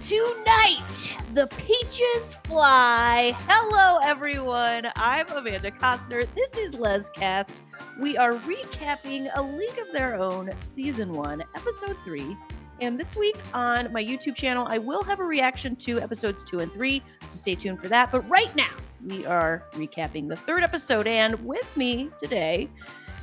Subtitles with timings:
[0.00, 3.34] Tonight, the peaches fly.
[3.48, 4.86] Hello, everyone.
[4.94, 6.24] I'm Amanda Costner.
[6.36, 7.62] This is LezCast.
[7.98, 12.36] We are recapping A League of Their Own, Season 1, Episode 3.
[12.80, 16.60] And this week on my YouTube channel, I will have a reaction to episodes 2
[16.60, 18.12] and 3, so stay tuned for that.
[18.12, 18.70] But right now,
[19.04, 22.68] we are recapping the third episode, and with me today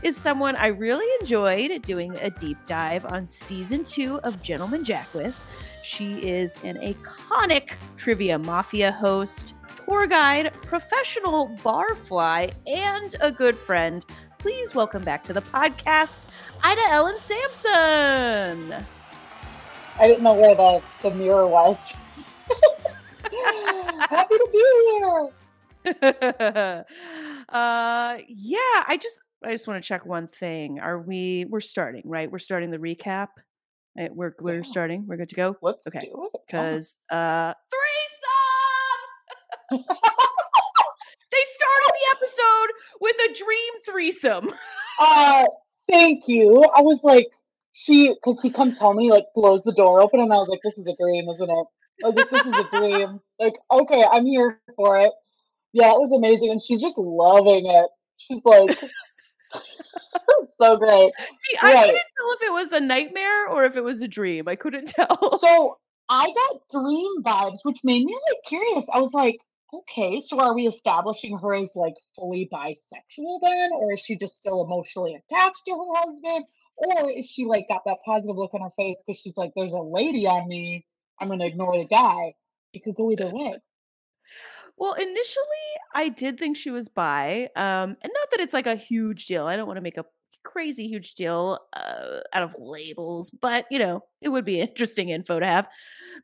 [0.03, 5.13] is someone I really enjoyed doing a deep dive on season two of Gentleman Jack
[5.13, 5.35] with.
[5.85, 9.53] She is an iconic trivia mafia host,
[9.85, 14.03] tour guide, professional barfly, and a good friend.
[14.39, 16.25] Please welcome back to the podcast,
[16.63, 18.73] Ida Ellen Sansom.
[19.99, 21.93] I didn't know where the, the mirror was.
[24.09, 25.29] Happy to be here.
[27.49, 30.79] uh yeah, I just I just want to check one thing.
[30.79, 31.45] Are we?
[31.47, 32.31] We're starting, right?
[32.31, 33.27] We're starting the recap.
[33.97, 35.05] Right, we're we're starting.
[35.07, 35.55] We're good to go.
[35.61, 35.99] Let's okay.
[35.99, 36.41] do it.
[36.45, 37.53] Because uh,
[39.71, 39.85] threesome.
[41.31, 42.69] they started the episode
[42.99, 44.49] with a dream threesome.
[44.99, 45.45] uh,
[45.89, 46.69] thank you.
[46.75, 47.27] I was like,
[47.71, 50.49] she, because he comes home and he like blows the door open, and I was
[50.49, 51.65] like, this is a dream, isn't it?
[52.03, 53.21] I was like, this is a dream.
[53.39, 55.11] Like, okay, I'm here for it.
[55.71, 57.85] Yeah, it was amazing, and she's just loving it.
[58.17, 58.77] She's like,
[60.57, 61.11] so great.
[61.35, 64.47] See, I couldn't tell if it was a nightmare or if it was a dream.
[64.47, 65.37] I couldn't tell.
[65.39, 65.77] So
[66.09, 68.85] I got dream vibes, which made me like curious.
[68.93, 69.37] I was like,
[69.73, 73.69] okay, so are we establishing her as like fully bisexual then?
[73.73, 76.45] Or is she just still emotionally attached to her husband?
[76.77, 79.73] Or is she like got that positive look on her face because she's like, there's
[79.73, 80.85] a lady on me.
[81.19, 82.33] I'm going to ignore the guy.
[82.73, 83.55] It could go either way.
[84.77, 88.75] Well, initially, I did think she was bi, um, and not that it's like a
[88.75, 89.45] huge deal.
[89.47, 90.05] I don't want to make a
[90.45, 95.39] crazy huge deal uh, out of labels, but you know, it would be interesting info
[95.39, 95.67] to have.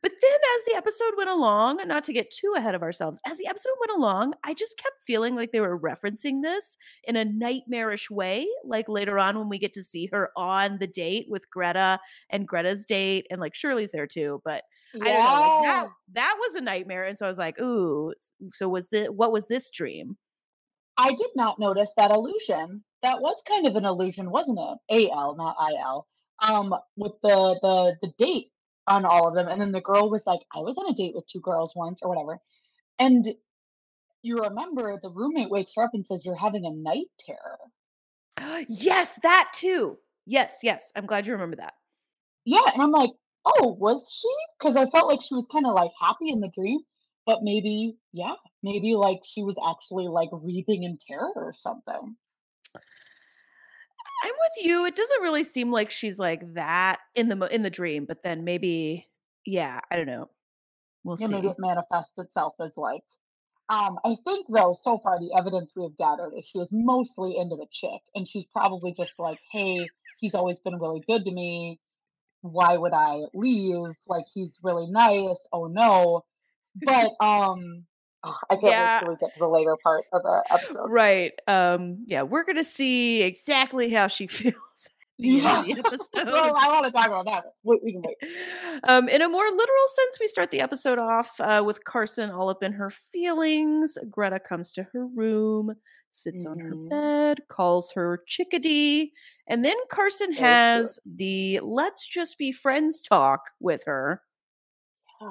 [0.02, 3.36] But then, as the episode went along, not to get too ahead of ourselves, as
[3.38, 7.24] the episode went along, I just kept feeling like they were referencing this in a
[7.24, 8.46] nightmarish way.
[8.64, 12.00] Like later on, when we get to see her on the date with Greta
[12.30, 15.04] and Greta's date, and like Shirley's there too, but yeah.
[15.04, 15.50] I don't know.
[15.50, 17.04] Like that that was a nightmare.
[17.04, 18.12] And so I was like, ooh,
[18.52, 20.16] so was the what was this dream?
[20.96, 22.84] I did not notice that illusion.
[23.02, 25.10] That was kind of an illusion, wasn't it?
[25.12, 26.06] AL, not IL.
[26.40, 28.52] Um, with the the the date
[28.86, 29.48] on all of them.
[29.48, 32.00] And then the girl was like, I was on a date with two girls once
[32.02, 32.40] or whatever.
[32.98, 33.26] And
[34.22, 37.58] you remember the roommate wakes her up and says, You're having a night terror.
[38.68, 39.98] yes, that too.
[40.26, 40.92] Yes, yes.
[40.94, 41.74] I'm glad you remember that.
[42.44, 42.70] Yeah.
[42.72, 43.10] And I'm like,
[43.44, 44.28] oh, was she?
[44.58, 46.80] Because I felt like she was kind of like happy in the dream,
[47.26, 52.16] but maybe, yeah, maybe like she was actually like breathing in terror or something.
[54.24, 54.86] I'm with you.
[54.86, 58.44] It doesn't really seem like she's like that in the in the dream, but then
[58.44, 59.08] maybe,
[59.44, 60.30] yeah, I don't know.
[61.04, 61.34] We'll yeah, see.
[61.34, 63.02] Maybe it manifests itself as like.
[63.68, 67.36] Um, I think though, so far the evidence we have gathered is she is mostly
[67.36, 69.88] into the chick, and she's probably just like, "Hey,
[70.18, 71.80] he's always been really good to me
[72.42, 73.94] why would I leave?
[74.06, 75.48] Like he's really nice.
[75.52, 76.24] Oh no.
[76.76, 77.84] But um
[78.24, 78.98] I can't yeah.
[78.98, 80.90] wait till we get to the later part of the episode.
[80.90, 81.32] Right.
[81.48, 84.88] Um yeah, we're gonna see exactly how she feels.
[85.18, 85.64] Yeah.
[86.14, 87.44] well, I want to talk about that.
[87.62, 88.16] We, we can wait.
[88.84, 92.48] Um, in a more literal sense, we start the episode off uh, with Carson all
[92.48, 93.96] up in her feelings.
[94.10, 95.74] Greta comes to her room,
[96.10, 96.52] sits mm-hmm.
[96.52, 96.88] on her mm-hmm.
[96.88, 99.12] bed, calls her chickadee,
[99.46, 104.22] and then Carson has the let's just be friends talk with her.
[105.20, 105.28] Yeah.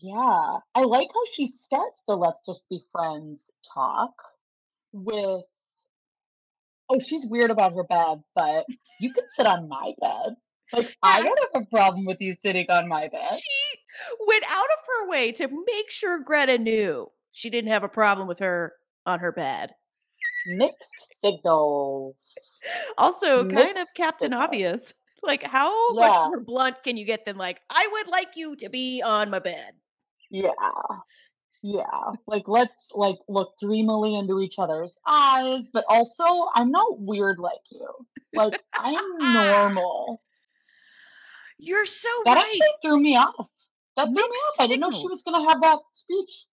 [0.00, 0.58] Yeah.
[0.74, 4.14] I like how she starts the let's just be friends talk
[4.92, 5.42] with
[6.92, 8.66] oh, she's weird about her bed, but
[9.00, 10.34] you can sit on my bed.
[10.72, 13.32] Like, I don't have a problem with you sitting on my bed.
[13.32, 13.78] She
[14.26, 18.26] went out of her way to make sure Greta knew she didn't have a problem
[18.26, 18.74] with her
[19.06, 19.70] on her bed
[20.46, 22.16] mixed signals.
[22.98, 24.44] Also, mixed kind of Captain signals.
[24.44, 24.94] Obvious.
[25.22, 26.08] Like, how yeah.
[26.08, 29.30] much more blunt can you get than like, I would like you to be on
[29.30, 29.72] my bed?
[30.30, 30.50] Yeah.
[31.62, 32.12] Yeah.
[32.26, 36.24] Like, let's like look dreamily into each other's eyes, but also
[36.54, 37.86] I'm not weird like you.
[38.32, 40.22] Like, I'm normal.
[41.58, 42.44] You're so that right.
[42.44, 43.48] actually threw me off.
[43.96, 44.54] That threw me off.
[44.54, 44.60] Signals.
[44.60, 46.46] I didn't know she was gonna have that speech.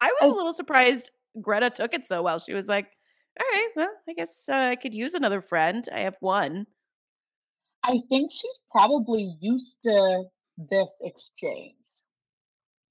[0.00, 1.10] I was I, a little surprised
[1.40, 2.38] Greta took it so well.
[2.38, 2.86] She was like,
[3.40, 5.84] all right, well, I guess uh, I could use another friend.
[5.92, 6.66] I have one.
[7.82, 10.24] I think she's probably used to
[10.56, 11.74] this exchange.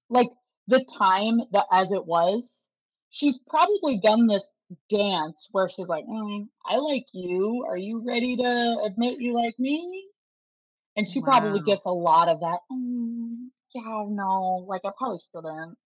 [0.10, 0.30] Like
[0.68, 2.70] the time that as it was,
[3.10, 4.54] she's probably done this
[4.90, 7.66] dance where she's like, mm, I like you.
[7.68, 10.06] Are you ready to admit you like me?
[10.98, 15.78] And she probably gets a lot of that, "Mm, yeah, no, like, I probably shouldn't,"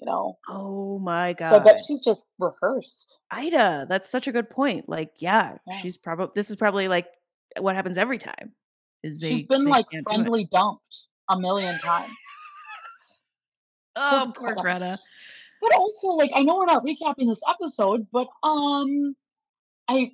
[0.00, 0.36] you know?
[0.48, 1.50] Oh my god!
[1.50, 1.76] So god.
[1.86, 3.20] she's just rehearsed.
[3.30, 4.88] Ida, that's such a good point.
[4.88, 5.80] Like, yeah, Yeah.
[5.80, 7.06] she's probably this is probably like
[7.60, 8.52] what happens every time
[9.04, 10.14] is they, she's been, they like, can't do it.
[10.16, 12.12] friendly dumped a million times.
[14.00, 14.62] Oh, poor Greta.
[14.62, 14.98] Greta.
[15.60, 19.16] But also, like, I know we're not recapping this episode, but, um,
[19.88, 20.12] I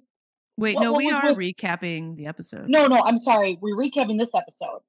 [0.57, 2.67] Wait, what no, what we are with recapping the episode.
[2.67, 4.81] No, no, I'm sorry, we're recapping this episode,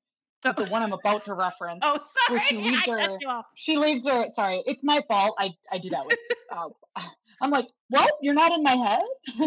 [0.44, 2.39] but the one I'm about to reference, oh, sorry.
[2.39, 6.18] she leaves her she leaves her sorry, it's my fault, I I do that with,
[6.56, 6.69] uh
[7.42, 8.12] I'm like, "What?
[8.21, 9.01] You're not in my head?"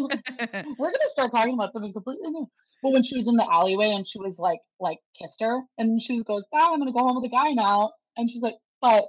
[0.78, 2.48] We're gonna start talking about something completely new.
[2.82, 6.00] But when she was in the alleyway and she was like like, kissed her, and
[6.00, 8.56] she was goes, "Bye, I'm gonna go home with a guy now," and she's like,
[8.80, 9.06] "But"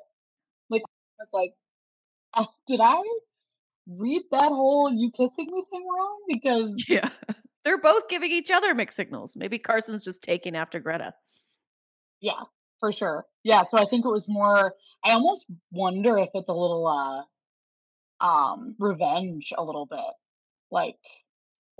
[0.69, 1.53] like, I was like,
[2.33, 3.01] "Uh, did I
[3.87, 7.09] read that whole you kissing me thing wrong?" Because yeah.
[7.65, 9.35] They're both giving each other mixed signals.
[9.35, 11.13] Maybe Carson's just taking after Greta.
[12.21, 12.43] Yeah,
[12.79, 13.25] for sure.
[13.43, 14.73] Yeah, so I think it was more
[15.03, 17.23] I almost wonder if it's a little, uh,
[18.25, 19.99] um, revenge a little bit.
[20.71, 20.97] Like,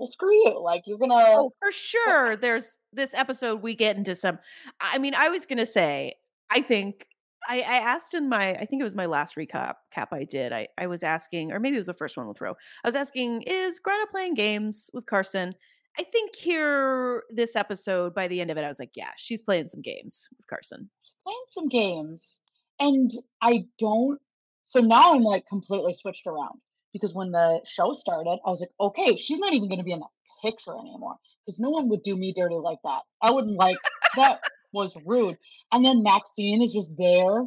[0.00, 2.36] "Well, screw you, like, you're gonna" Oh, for sure.
[2.36, 4.38] There's this episode we get into some
[4.80, 6.14] I mean, I was gonna say,
[6.50, 7.06] I think
[7.48, 10.52] I, I asked in my I think it was my last recap cap I did.
[10.52, 12.52] I, I was asking, or maybe it was the first one with Ro.
[12.84, 15.54] I was asking, is Greta playing games with Carson?
[15.98, 19.42] I think here this episode, by the end of it, I was like, yeah, she's
[19.42, 20.88] playing some games with Carson.
[21.24, 22.40] playing some games
[22.80, 23.10] and
[23.42, 24.18] I don't
[24.62, 26.60] so now I'm like completely switched around
[26.92, 30.00] because when the show started, I was like, okay, she's not even gonna be in
[30.00, 30.06] the
[30.42, 33.02] picture anymore because no one would do me dirty like that.
[33.20, 33.76] I wouldn't like
[34.16, 34.40] that
[34.72, 35.36] was rude.
[35.72, 37.44] And then Maxine is just there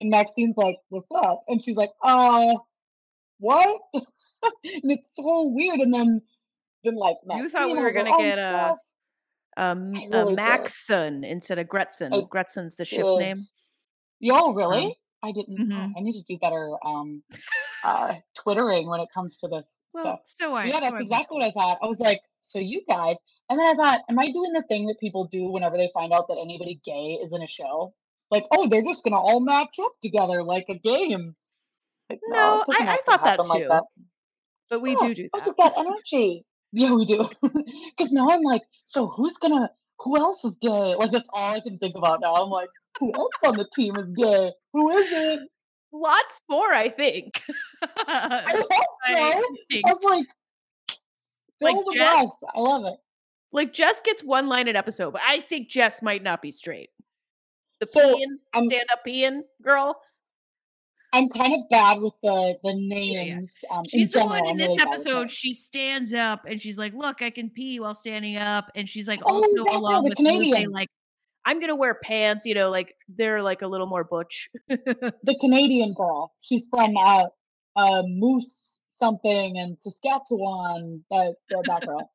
[0.00, 1.44] and Maxine's like, what's up?
[1.48, 2.54] And she's like, uh,
[3.38, 3.80] what?
[3.94, 5.80] and it's so weird.
[5.80, 6.22] And then
[6.84, 8.76] then like You thought we were gonna get a
[9.56, 10.30] um I a.
[10.30, 12.28] Maxson instead of I Gretson.
[12.28, 13.46] Gretson's the ship name.
[14.20, 14.96] Yo, Um, really?
[15.22, 15.58] I didn't.
[15.58, 15.92] Mhm.
[15.96, 17.22] I need to do better um,
[17.84, 20.20] uh, twittering when it comes to this Well, stuff.
[20.24, 21.78] so I yeah, that's I've exactly what I thought.
[21.82, 23.16] I was like, so you guys,
[23.48, 26.12] and then I thought, am I doing the thing that people do whenever they find
[26.12, 27.94] out that anybody gay is in a show?
[28.30, 31.34] Like, oh, they're just gonna all match up together like a game.
[32.08, 33.68] Like, no, No, I, I thought that happen like too.
[33.68, 33.84] that.
[34.68, 35.58] But we Yeah, do do I was that.
[35.58, 36.44] like that energy.
[36.72, 37.28] Yeah, we do.
[37.96, 39.70] Because now I'm like, so who's gonna?
[40.00, 40.94] Who else is gay?
[40.94, 42.34] Like that's all I can think about now.
[42.34, 42.68] I'm like,
[42.98, 44.52] who else on the team is gay?
[44.72, 45.40] Who is it?
[45.92, 47.42] Lots more, I think.
[48.06, 49.14] I hope so.
[49.14, 50.26] I was like,
[51.60, 52.42] Like Jess.
[52.54, 52.94] I love it.
[53.52, 56.90] like Jess gets one line an episode, but I think Jess might not be straight.
[57.80, 60.00] The So peeing, stand up peeing girl.
[61.12, 63.24] I'm kind of bad with the the Yeah, yeah.
[63.34, 65.28] names um, She's the one in this really episode.
[65.28, 69.08] She stands up and she's like, "Look, I can pee while standing up," and she's
[69.08, 70.88] like, Oh, also along the with Canadian, like,
[71.44, 74.50] "I'm gonna wear pants," you know, like they're like a little more butch.
[74.68, 76.32] the Canadian girl.
[76.40, 77.26] She's from uh,
[77.76, 81.04] uh, Moose something in Saskatchewan.
[81.10, 82.10] That that girl.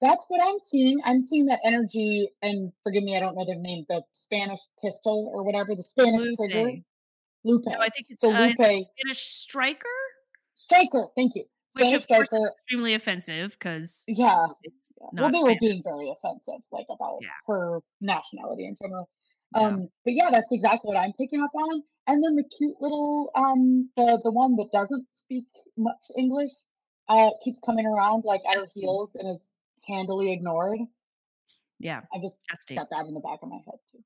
[0.00, 0.98] That's what I'm seeing.
[1.04, 3.84] I'm seeing that energy, and forgive me, I don't know their name.
[3.88, 6.84] The Spanish pistol or whatever, the Spanish trigger, Lupe.
[7.44, 7.64] Lupe.
[7.66, 9.88] No, I think it's So uh, Lupe Spanish striker,
[10.54, 11.06] striker.
[11.14, 11.44] Thank you,
[11.74, 15.08] which of course is extremely offensive because Yeah, it's Yeah.
[15.22, 15.60] Well, they were Spanish.
[15.60, 19.08] being very offensive, like about Yeah, her nationality in general.
[19.54, 19.66] yeah.
[19.66, 21.82] Um, but yeah, that's exactly what I'm picking up on.
[22.06, 25.46] And then the cute little um the the one that doesn't speak
[25.76, 26.50] much English
[27.08, 29.52] uh keeps coming around like at her heels and is
[29.86, 30.80] handily ignored.
[31.78, 32.74] Yeah, I just Esti.
[32.74, 34.02] got that in the back of my head too.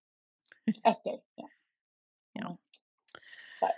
[0.84, 1.46] Esti, yeah.
[2.36, 2.52] Yeah.
[3.60, 3.72] But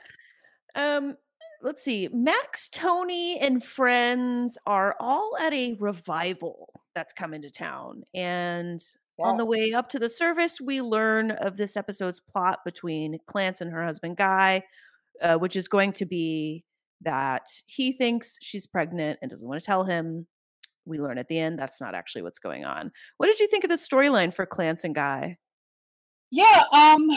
[0.74, 1.16] Um,
[1.62, 2.08] let's see.
[2.12, 8.02] Max, Tony, and friends are all at a revival that's coming to town.
[8.14, 8.82] And
[9.18, 13.60] on the way up to the service, we learn of this episode's plot between Clance
[13.60, 14.62] and her husband Guy,
[15.22, 16.64] uh, which is going to be
[17.02, 20.26] that he thinks she's pregnant and doesn't want to tell him.
[20.84, 22.92] We learn at the end that's not actually what's going on.
[23.16, 25.38] What did you think of the storyline for Clance and Guy?
[26.30, 27.08] Yeah, um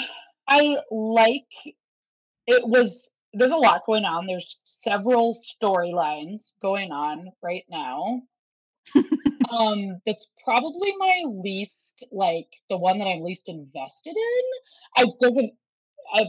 [0.48, 1.75] I like
[2.48, 4.25] it was there's a lot going on.
[4.25, 8.21] There's several storylines going on right now.
[9.50, 15.03] Um, it's probably my least like the one that I'm least invested in.
[15.03, 15.53] I doesn't
[16.13, 16.27] I've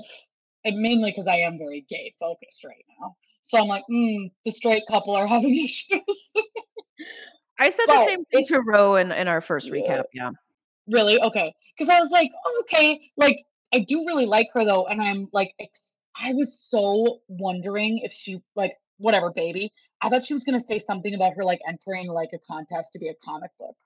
[0.64, 3.16] and mainly because I am very gay focused right now.
[3.42, 6.32] So I'm like, mm, the straight couple are having issues.
[7.58, 10.04] I said the same thing it to Ro in, in our first yeah, recap.
[10.14, 10.30] Yeah.
[10.88, 11.52] really okay.
[11.76, 15.28] Because I was like, oh, okay, like I do really like her though, and I'm
[15.32, 20.44] like, ex- I was so wondering if she like whatever baby I thought she was
[20.44, 23.76] gonna say something about her like entering like a contest to be a comic book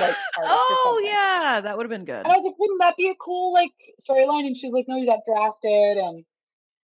[0.00, 2.24] like oh yeah, that would have been good.
[2.24, 4.46] And I was like, wouldn't that be a cool like storyline?
[4.46, 5.98] And she's like, no, you got drafted.
[5.98, 6.24] And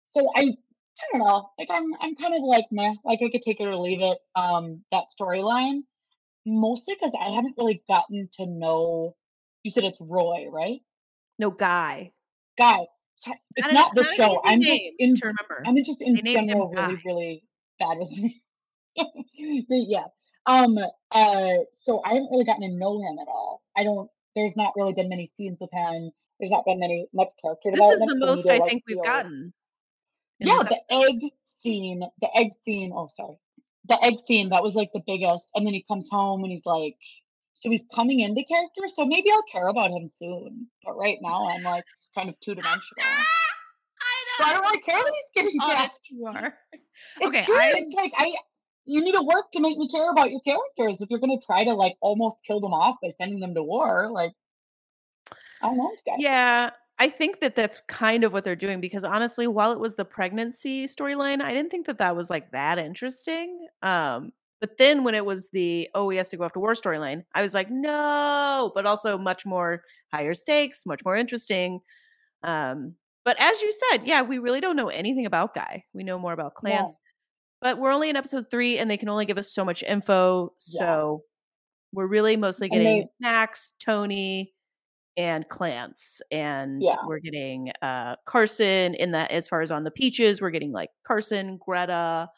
[0.06, 1.50] so I, I don't know.
[1.58, 2.94] Like I'm, I'm kind of like meh.
[3.04, 4.18] Like I could take it or leave it.
[4.34, 5.82] Um, that storyline,
[6.46, 9.16] mostly because I haven't really gotten to know.
[9.62, 10.80] You said it's Roy, right?
[11.38, 12.12] No guy.
[12.58, 12.86] Guy.
[13.16, 14.40] So- It's Not, not, the show.
[14.44, 15.14] I'm just in.
[15.16, 15.62] to remember.
[15.66, 17.44] I'm just in They named him general really, really
[17.78, 18.10] bad with
[19.36, 20.04] yeah.
[20.46, 20.78] Um.
[21.10, 21.52] Uh.
[21.72, 23.62] So I haven't really gotten to know him at all.
[23.76, 24.10] I don't.
[24.34, 26.10] There's not really been many scenes with him.
[26.40, 28.08] There's not been many much character This is development.
[28.08, 29.52] the for me most to, I like, think we've feel- gotten.
[30.40, 32.02] Yeah, the egg scene.
[32.20, 32.92] The egg scene.
[32.94, 33.36] Oh, sorry.
[33.88, 34.48] The egg scene.
[34.48, 35.48] That was like the biggest.
[35.54, 36.96] And then he comes home and he's like.
[37.54, 38.82] So he's coming into character.
[38.86, 40.66] So maybe I'll care about him soon.
[40.84, 42.82] But right now I'm like kind of two dimensional.
[44.38, 45.78] So I don't really care that he's getting drafted.
[45.78, 46.54] Honest you are.
[46.72, 47.54] It's Okay, true.
[47.58, 48.34] I'm- It's like I
[48.86, 51.02] you need to work to make me care about your characters.
[51.02, 54.10] If you're gonna try to like almost kill them off by sending them to war,
[54.10, 54.32] like
[55.60, 55.90] I don't know.
[56.16, 59.96] Yeah, I think that that's kind of what they're doing because honestly, while it was
[59.96, 63.66] the pregnancy storyline, I didn't think that that was like that interesting.
[63.82, 66.72] Um, but then when it was the oh, he has to go off to war
[66.74, 71.80] storyline, I was like, no, but also much more higher stakes, much more interesting.
[72.44, 75.84] Um, but as you said, yeah, we really don't know anything about Guy.
[75.92, 76.54] We know more about.
[76.54, 76.92] Clance,
[77.60, 80.52] but we're only in episode three, and they can only give us so much info.
[80.68, 80.78] Yeah.
[80.78, 81.22] So
[81.92, 84.54] we're really mostly getting they- Max, Tony,
[85.16, 86.94] and Clance, and Yeah.
[87.04, 90.90] we're getting uh Carson in that as far as on the peaches, we're getting like
[91.04, 92.30] Carson, Greta,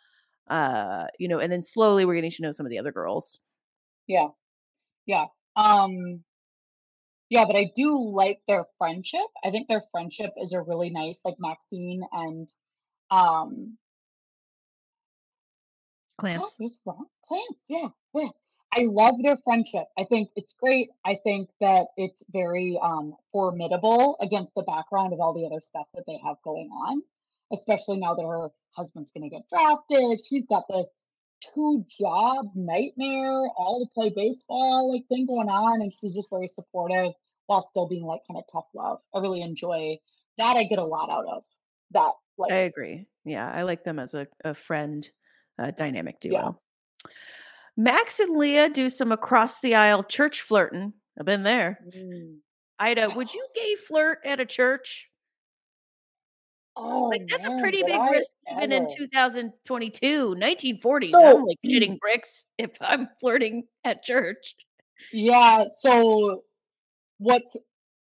[0.48, 3.38] uh, you know, and then slowly we're getting to know some of the other girls.
[4.06, 4.28] Yeah.
[5.06, 5.26] Yeah.
[5.56, 6.24] Um
[7.30, 9.26] yeah, but I do like their friendship.
[9.44, 12.48] I think their friendship is a really nice like Maxine and
[13.10, 13.78] um
[16.20, 16.60] Clance.
[16.60, 17.06] Is wrong?
[17.26, 18.28] Plants, yeah, yeah.
[18.76, 19.84] I love their friendship.
[19.98, 20.88] I think it's great.
[21.04, 25.86] I think that it's very um, formidable against the background of all the other stuff
[25.94, 27.02] that they have going on,
[27.54, 30.20] especially now that her husband's going to get drafted.
[30.25, 31.06] She's got this
[31.54, 36.49] two job nightmare, all to play baseball like thing going on, and she's just very
[36.49, 37.12] supportive
[37.46, 38.99] while still being like kind of tough love.
[39.14, 39.96] I really enjoy
[40.38, 40.56] that.
[40.56, 41.42] I get a lot out of
[41.92, 42.12] that.
[42.37, 43.06] Like, I agree.
[43.25, 45.08] Yeah, I like them as a, a friend
[45.58, 46.32] uh, dynamic duo.
[47.04, 47.11] Yeah.
[47.76, 50.92] Max and Leah do some across the aisle church flirting.
[51.18, 51.78] I've been there.
[51.94, 52.37] mm.
[52.78, 55.08] Ida, would you gay flirt at a church?
[56.76, 58.94] Oh, Like that's a pretty big I risk even in ever.
[58.96, 61.10] 2022, 1940s.
[61.10, 64.54] So- I'm like shitting bricks if I'm flirting at church.
[65.12, 66.44] Yeah, so
[67.18, 67.56] what's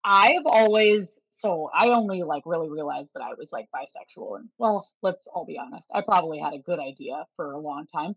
[0.04, 4.87] I've always so I only like really realized that I was like bisexual and well,
[5.02, 5.90] let's all be honest.
[5.94, 8.14] I probably had a good idea for a long time.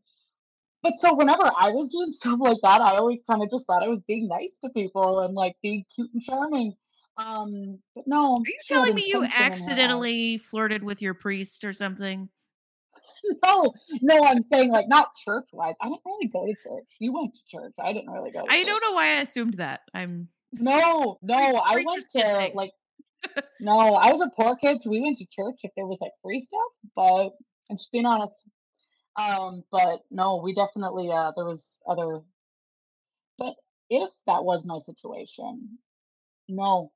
[0.83, 3.83] But so whenever I was doing stuff like that, I always kind of just thought
[3.83, 6.75] I was being nice to people and like being cute and charming.
[7.17, 9.51] Um, but no, Are you telling me you intention in her eyes.
[9.61, 12.29] accidentally flirted with your priest or something?
[13.43, 15.73] No, no, I'm saying like not church wise.
[15.81, 16.95] I didn't really go to church.
[16.99, 17.73] You went to church.
[17.79, 18.67] I didn't really go to I church.
[18.67, 19.81] don't know why I assumed that.
[19.93, 22.71] I'm No, no, I went to like
[23.59, 26.11] no, I was a poor kid, so we went to church if there was like
[26.23, 26.61] free stuff,
[26.95, 27.31] but
[27.69, 28.47] I'm just being honest.
[29.17, 32.21] Um, but no, we definitely uh there was other
[33.37, 33.55] but
[33.89, 35.79] if that was my situation,
[36.47, 36.91] no,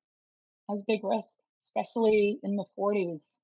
[0.71, 3.39] was a big risk, especially in the 40s.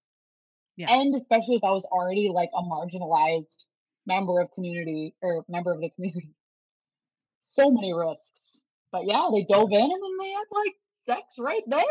[0.75, 0.93] Yeah.
[0.93, 3.65] And especially if I was already like a marginalized
[4.05, 6.33] member of community or member of the community.
[7.39, 8.65] So many risks.
[8.91, 10.73] But yeah, they dove in and then they had like
[11.05, 11.81] sex right there.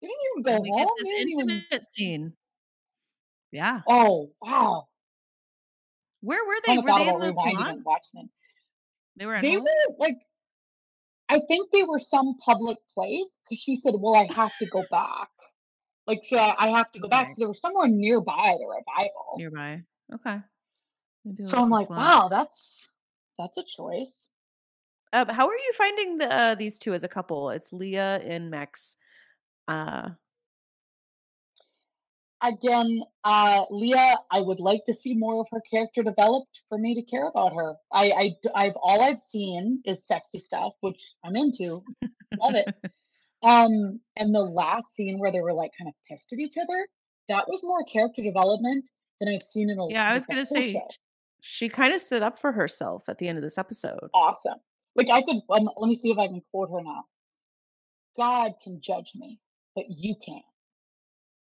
[0.00, 0.94] They didn't even go and we get home.
[0.98, 1.50] this didn't even...
[1.50, 2.32] intimate scene.
[3.52, 3.80] Yeah.
[3.88, 4.86] Oh wow!
[6.20, 6.78] Where were oh they?
[6.78, 8.30] Were they in the watching it.
[9.16, 9.64] They were They home?
[9.64, 10.18] were like,
[11.28, 14.84] I think they were some public place because she said, "Well, I have to go
[14.90, 15.28] back."
[16.06, 17.30] Like, she, I have to go back.
[17.30, 19.34] So they were somewhere nearby the revival.
[19.36, 19.82] nearby.
[20.14, 20.38] Okay.
[21.24, 22.92] Maybe So I'm like, wow, that's
[23.38, 24.28] that's a choice.
[25.12, 27.50] Um, how are you finding the uh, these two as a couple?
[27.50, 28.96] It's Leah and Max.
[29.66, 30.10] Uh,
[32.42, 36.94] Again, uh, Leah, I would like to see more of her character developed for me
[36.94, 37.76] to care about her.
[37.92, 41.82] I, I, have all I've seen is sexy stuff, which I'm into.
[42.38, 42.74] Love it.
[43.42, 46.88] Um, and the last scene where they were like kind of pissed at each other,
[47.28, 48.88] that was more character development
[49.20, 50.88] than I've seen in a yeah, I was gonna say show.
[51.42, 54.08] she kind of stood up for herself at the end of this episode.
[54.14, 54.58] Awesome.
[54.94, 57.04] Like I could um, let me see if I can quote her now.
[58.16, 59.38] God can judge me,
[59.74, 60.42] but you can't.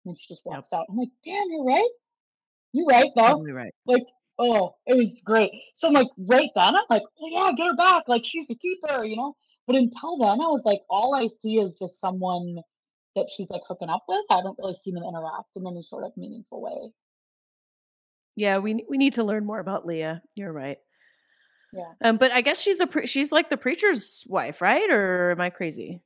[0.06, 0.54] And she just Yep.
[0.54, 0.86] walks out.
[0.88, 1.90] I'm like, damn, you're right.
[2.72, 3.28] You're right though.
[3.28, 3.74] Totally right.
[3.86, 4.04] Like
[4.38, 5.50] Oh, it was great.
[5.74, 8.04] So I'm like, right then, I'm like, oh, yeah, get her back.
[8.06, 9.34] Like she's a keeper, you know.
[9.66, 12.56] But until then, I was like, all I see is just someone
[13.16, 14.24] that she's like hooking up with.
[14.30, 16.92] I don't really see them interact in any sort of meaningful way.
[18.36, 20.22] Yeah, we we need to learn more about Leah.
[20.34, 20.76] You're right.
[21.72, 21.92] Yeah.
[22.04, 24.88] Um, but I guess she's a pre- she's like the preacher's wife, right?
[24.90, 26.02] Or am I crazy?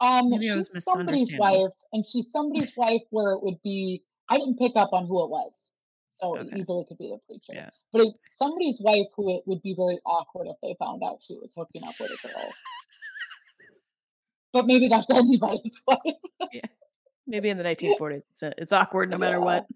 [0.00, 4.02] Um, Maybe she's somebody's wife, and she's somebody's wife where it would be.
[4.28, 5.72] I didn't pick up on who it was,
[6.08, 7.52] so it easily could be the preacher.
[7.54, 7.70] Yeah.
[7.92, 11.34] But it's somebody's wife who it would be very awkward if they found out she
[11.34, 12.48] was hooking up with a girl.
[14.52, 15.98] But maybe that's anybody's wife.
[16.52, 16.60] yeah.
[17.26, 19.44] Maybe in the 1940s, it's, it's awkward no matter Yeah.
[19.44, 19.66] what.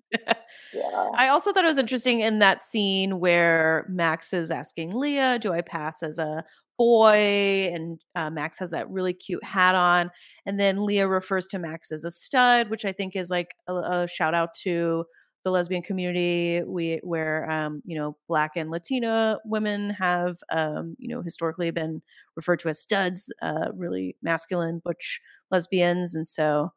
[0.75, 1.11] Yeah.
[1.15, 5.53] I also thought it was interesting in that scene where Max is asking Leah, "Do
[5.53, 6.45] I pass as a
[6.79, 10.11] boy?" And uh, Max has that really cute hat on,
[10.47, 13.75] and then Leah refers to Max as a stud, which I think is like a,
[13.75, 15.05] a shout out to
[15.45, 16.63] the lesbian community.
[16.67, 22.03] We where um, you know Black and Latina women have um, you know historically been
[22.37, 25.21] referred to as studs, uh, really masculine butch
[25.51, 26.73] lesbians, and so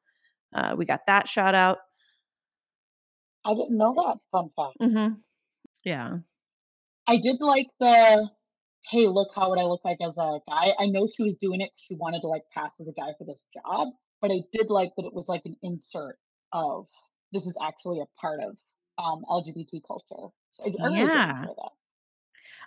[0.55, 1.79] uh, we got that shout out.
[3.43, 4.77] I didn't know that fun fact.
[4.79, 5.13] hmm
[5.83, 6.19] Yeah.
[7.07, 8.29] I did like the
[8.89, 10.73] hey, look how would I look like as a guy.
[10.79, 13.25] I know she was doing it she wanted to like pass as a guy for
[13.25, 13.89] this job,
[14.21, 16.17] but I did like that it was like an insert
[16.53, 16.87] of
[17.31, 18.57] this is actually a part of
[18.97, 20.33] um LGBT culture.
[20.49, 21.27] So I, I really Yeah.
[21.27, 21.71] enjoy that.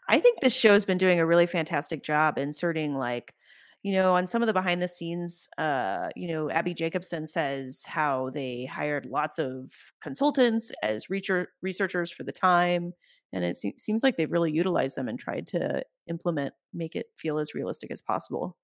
[0.08, 3.34] I think this show's been doing a really fantastic job inserting like,
[3.82, 7.84] you know, on some of the behind the scenes, uh, you know, Abbi Jacobson says
[7.86, 12.92] how they hired lots of consultants as researchers for the time.
[13.34, 17.06] And it se- seems like they've really utilized them and tried to implement, make it
[17.18, 18.56] feel as realistic as possible.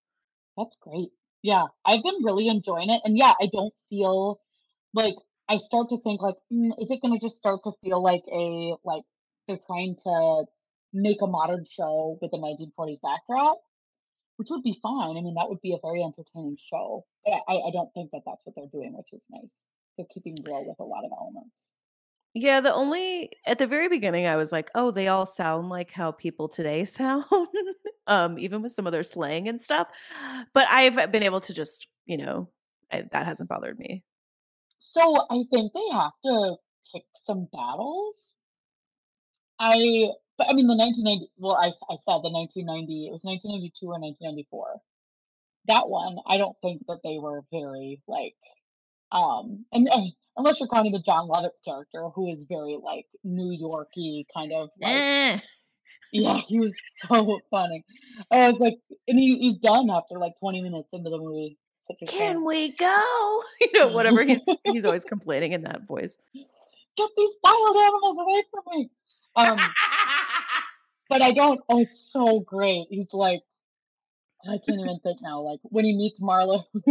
[0.56, 1.08] That's great.
[1.42, 3.00] Yeah, I've been really enjoying it.
[3.04, 4.40] And yeah, I don't feel
[4.94, 5.14] like
[5.48, 8.22] I start to think like, mm, is it going to just start to feel like
[8.32, 9.02] a like
[9.48, 10.44] they're trying to
[10.92, 13.60] make a modern show with a 1940s backdrop,
[14.36, 15.16] which would be fine.
[15.16, 17.04] I mean, that would be a very entertaining show.
[17.24, 19.66] But I, I don't think that that's what they're doing, which is nice.
[19.96, 21.72] They're keeping real with a lot of elements.
[22.34, 25.90] Yeah, the only at the very beginning I was like, "Oh, they all sound like
[25.90, 27.24] how people today sound."
[28.06, 29.88] um even with some of their slang and stuff.
[30.54, 32.48] But I've been able to just, you know,
[32.92, 34.04] I, that hasn't bothered me.
[34.80, 36.56] So I think they have to
[36.92, 38.34] pick some battles.
[39.58, 43.86] I, but I mean, the 1990, well, I I said the 1990, it was 1992
[43.86, 44.80] or 1994.
[45.66, 48.36] That one, I don't think that they were very like,
[49.12, 53.50] um, and, and unless you're counting the Jon Lovitz character, who is very like New
[53.52, 55.38] Yorky kind of like, Eh.
[56.12, 57.84] yeah, he was so funny.
[58.30, 61.58] I was like, and he, he's done after like 20 minutes into the movie.
[61.80, 62.44] Such a Can shame.
[62.44, 63.42] we go?
[63.60, 66.16] You know, whatever he's he's always complaining in that voice.
[66.34, 68.90] Get these wild animals away from me.
[69.36, 69.58] Um,
[71.08, 71.60] but I don't.
[71.68, 72.86] Oh, it's so great.
[72.90, 73.40] He's like,
[74.46, 75.40] I can't even think now.
[75.40, 76.62] Like when he meets Marla.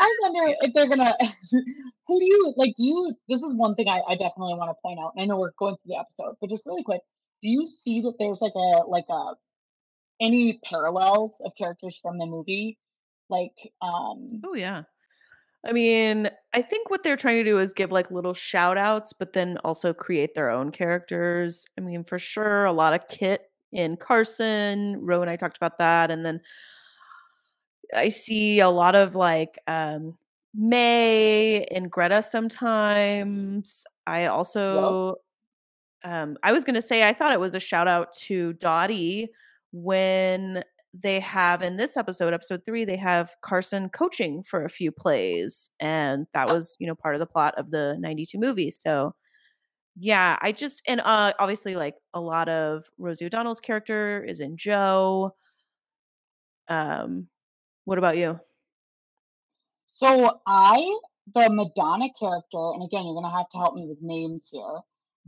[0.00, 1.14] I wonder if they're gonna.
[1.50, 2.74] Who do you like?
[2.76, 3.14] Do you?
[3.28, 5.12] This is one thing I, I definitely want to point out.
[5.14, 7.02] And I know we're going through the episode, but just really quick,
[7.42, 9.34] do you see that there's like a like a
[10.20, 12.78] any parallels of characters from the movie?
[13.30, 14.82] Like, um, Oh yeah.
[15.66, 19.12] I mean, I think what they're trying to do is give like little shout outs,
[19.12, 21.64] but then also create their own characters.
[21.76, 24.98] I mean, for sure, a lot of Kit in Carson.
[25.00, 26.10] Ro and I talked about that.
[26.10, 26.40] And then
[27.94, 30.16] I see a lot of like um
[30.54, 33.84] May and Greta sometimes.
[34.06, 35.16] I also
[36.04, 39.28] um I was gonna say I thought it was a shout out to Dottie
[39.72, 44.90] when they have in this episode, episode three, they have Carson coaching for a few
[44.90, 45.68] plays.
[45.80, 48.70] And that was, you know, part of the plot of the 92 movie.
[48.70, 49.14] So
[49.96, 54.56] yeah, I just and uh obviously like a lot of Rosie O'Donnell's character is in
[54.56, 55.34] Jo.
[56.68, 57.28] Um,
[57.88, 58.38] what about you?
[59.86, 60.98] So I,
[61.34, 64.80] the Madonna character, and again, you're gonna have to help me with names here,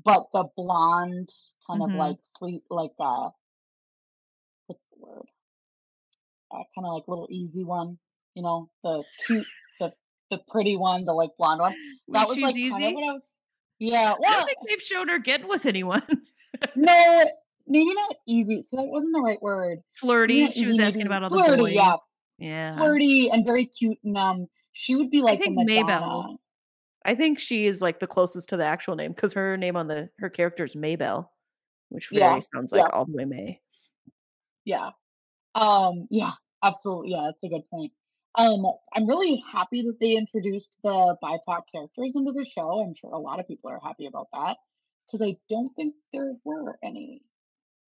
[0.04, 1.30] but the blonde,
[1.66, 3.30] kind of hmm like sleep, like uh,
[4.66, 5.24] what's the word?
[6.52, 7.98] Uh, kind of like little easy one,
[8.34, 9.46] you know, the cute,
[9.78, 9.92] the
[10.30, 11.74] the pretty one, the like blonde one.
[12.08, 12.94] That was she's like kind of easy?
[12.94, 13.34] what I was.
[13.78, 16.02] Yeah, I don't think they've shown her getting with anyone.
[16.76, 17.24] no,
[17.66, 18.62] maybe not easy.
[18.64, 19.78] So that wasn't the right word.
[19.94, 20.50] Flirty.
[20.50, 21.62] She easy, was asking about all the flirty.
[21.62, 21.72] Boys.
[21.72, 21.96] Yeah.
[22.74, 23.98] Flirty and very cute.
[24.04, 26.38] And um, she would be like the think Maybelle.
[27.04, 29.88] I think she is like the closest to the actual name because her name on
[29.88, 31.32] the her character is Maybelle,
[31.88, 33.60] which Yeah, sounds like yeah, all the way May.
[34.64, 34.90] yeah.
[35.54, 36.32] Um, yeah,
[36.64, 37.12] absolutely.
[37.12, 37.92] Yeah, that's a good point.
[38.36, 42.82] Um, I'm really happy that they introduced the BIPOC characters into the show.
[42.82, 44.58] I'm sure a lot of people are happy about that
[45.06, 47.22] because I don't think there were any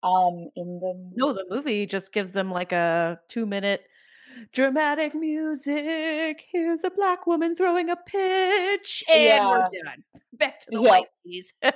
[0.03, 3.83] um in the No, the movie just gives them like a 2 minute
[4.53, 6.45] dramatic music.
[6.51, 10.05] Here's a black woman throwing a pitch, and we're done.
[10.33, 11.53] Back to the yep white keys.
[11.63, 11.75] yep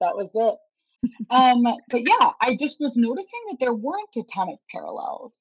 [0.00, 0.54] that was it
[1.30, 5.36] Um, but yeah, I just was noticing that there weren't a ton of parallels.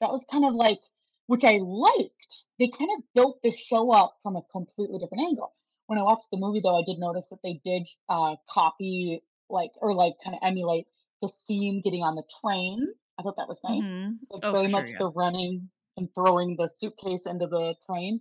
[0.00, 0.80] That was kind of like,
[1.26, 2.44] which I liked.
[2.58, 5.54] They kind of built the show up from a completely different angle.
[5.86, 9.70] When I watched the movie, though, I did notice that they did uh, copy, like,
[9.80, 10.86] or like kind of emulate
[11.22, 12.86] the scene getting on the train.
[13.18, 13.84] I thought that was nice.
[13.84, 14.98] hmm It's like Oh, very for sure, much yeah.
[14.98, 18.20] the running and throwing the suitcase into the train,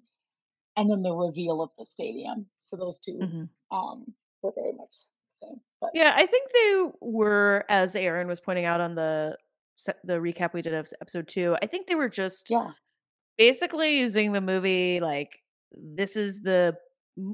[0.75, 2.47] and then the reveal of the stadium.
[2.60, 4.95] So those two hmm um, were very much
[5.29, 5.62] the same.
[5.81, 9.38] But Yeah, I think they were, as Aaron was pointing out on the
[10.03, 11.55] the recap we did of episode two.
[11.62, 12.71] I think they were just yeah,
[13.38, 16.75] basically using the movie like this is the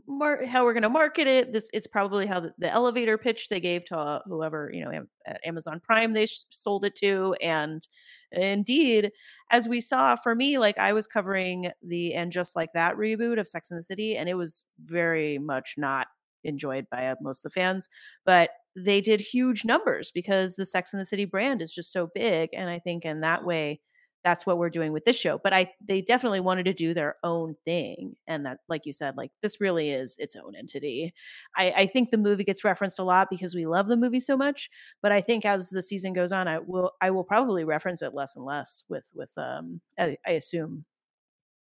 [0.08, 3.50] mar- how we're going to market it this it's probably how the, the elevator pitch
[3.50, 7.36] they gave to whoever you know Am- at amazon prime they sh- sold it to
[7.42, 7.86] and
[8.32, 9.12] indeed
[9.52, 13.40] as we saw for me like i was covering the and just like that reboot
[13.40, 16.08] of sex and the city and it was very much not
[16.46, 17.90] enjoyed by uh, most of the fans
[18.26, 22.08] but they did huge numbers because the sex and the city brand is just so
[22.16, 23.80] big and i think in that way
[24.24, 27.16] that's what we're doing with this show but i they definitely wanted to do their
[27.24, 31.14] own thing and that like you said like this really is its own entity
[31.56, 34.38] i i think the movie gets referenced a lot because we love the movie so
[34.38, 34.70] much
[35.02, 38.14] but i think as the season goes on i will i will probably reference it
[38.14, 40.86] less and less with with um i, I assume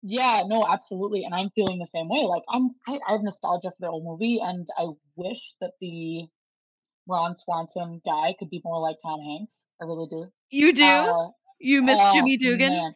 [0.08, 1.24] Yeah, no, absolutely.
[1.24, 2.22] And I'm feeling the same way.
[2.24, 6.28] Like I'm I, I have nostalgia for the old movie and I wish that the
[7.08, 9.68] Ron Swanson guy could be more like Tom Hanks.
[9.82, 10.32] I really do.
[10.52, 12.96] you do Uh you miss oh jimmy dugan man,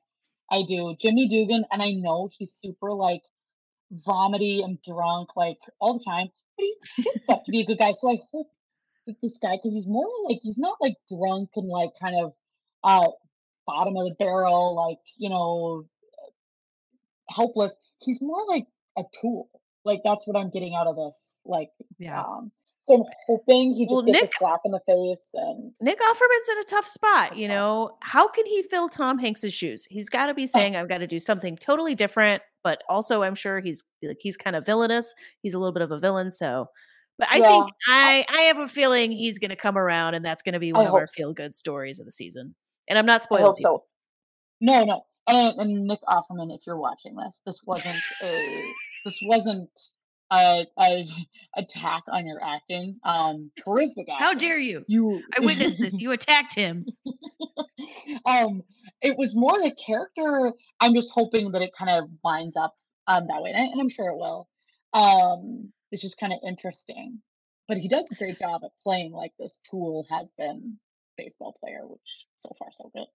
[0.51, 0.95] I do.
[0.99, 3.21] Jimmy Dugan, and I know he's super like
[3.91, 7.77] vomity and drunk like all the time, but he shapes up to be a good
[7.77, 7.91] guy.
[7.91, 8.49] So I hope
[9.07, 12.33] that this guy, because he's more like he's not like drunk and like kind of
[12.83, 13.07] uh
[13.67, 15.85] bottom of the barrel, like, you know,
[17.29, 17.73] helpless.
[18.01, 18.65] He's more like
[18.97, 19.49] a tool.
[19.85, 21.41] Like that's what I'm getting out of this.
[21.45, 21.69] Like,
[21.99, 25.73] yeah um, so I'm hoping he well just gets a slap in the face and
[25.81, 27.49] Nick Offerman's in a tough spot, you oh.
[27.49, 27.97] know.
[27.99, 29.85] How can he fill Tom Hanks's shoes?
[29.89, 30.47] He's got to be oh.
[30.47, 34.37] saying, "I've got to do something totally different," but also, I'm sure he's like he's
[34.37, 35.13] kind of villainous.
[35.41, 36.67] He's a little bit of a villain, so.
[37.17, 40.15] But I yeah, think I, I I have a feeling he's going to come around,
[40.15, 42.55] and that's going to be I one of our feel good stories of the season.
[42.87, 43.83] And I'm not I spoiling hope so.
[44.61, 45.01] No, no.
[45.27, 48.73] And, and Nick Offerman, if you're watching this, this wasn't a
[49.05, 49.69] this wasn't
[50.31, 51.05] a, a
[51.57, 52.99] attack on your acting.
[53.03, 54.85] Um, terrific How dare you?
[54.87, 55.93] You I witnessed this.
[55.93, 56.85] You attacked him.
[58.25, 58.61] um
[59.01, 62.75] it was more the character i'm just hoping that it kind of winds up
[63.07, 64.47] um that way and, I, and i'm sure it will
[64.93, 67.19] um it's just kind of interesting
[67.67, 70.77] but he does a great job at playing like this tool has been
[71.17, 73.07] baseball player which so far so good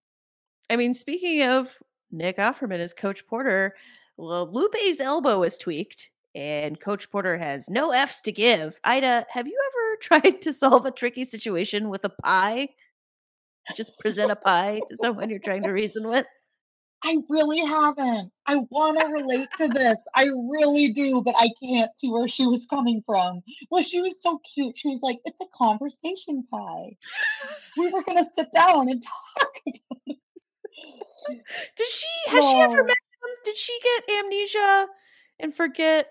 [0.70, 3.74] I mean, speaking of Nick Offerman as Coach Porter,
[4.16, 8.80] well, Lupe's elbow is tweaked, and Coach Porter has no F's to give.
[8.84, 12.68] Ida, have you ever tried to solve a tricky situation with a pie?
[13.74, 16.26] Just present a pie to someone you're trying to reason with?
[17.04, 21.96] i really haven't i want to relate to this i really do but i can't
[21.96, 25.40] see where she was coming from well she was so cute she was like it's
[25.40, 26.96] a conversation pie
[27.76, 29.02] we were gonna sit down and
[29.36, 29.52] talk
[31.76, 33.30] Does she has she ever met him?
[33.44, 34.86] Did she get amnesia
[35.40, 36.08] and forget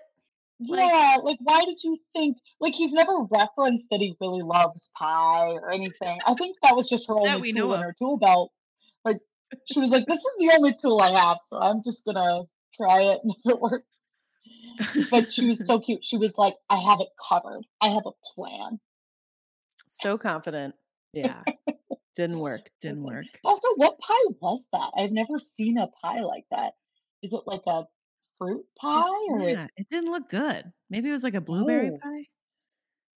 [0.60, 4.90] like Yeah, like why did you think like he's never referenced that he really loves
[4.96, 6.20] pie or anything.
[6.26, 7.86] I think that was just her only tool in of?
[7.86, 8.52] her tool belt.
[9.04, 9.18] Like
[9.70, 12.42] she was like, "This is the only tool I have, so I'm just gonna
[12.74, 13.86] try it and if it works."
[15.10, 16.04] But she was so cute.
[16.04, 17.64] She was like, "I have it covered.
[17.80, 18.80] I have a plan."
[19.88, 20.74] so confident.
[21.12, 21.42] Yeah.
[22.16, 22.70] Didn't work.
[22.80, 23.26] Didn't work.
[23.44, 24.90] Also, what pie was that?
[24.96, 26.74] I've never seen a pie like that.
[27.22, 27.84] Is it like a
[28.44, 30.64] fruit pie or yeah, it didn't look good.
[30.90, 31.98] Maybe it was like a blueberry no?
[31.98, 32.24] pie.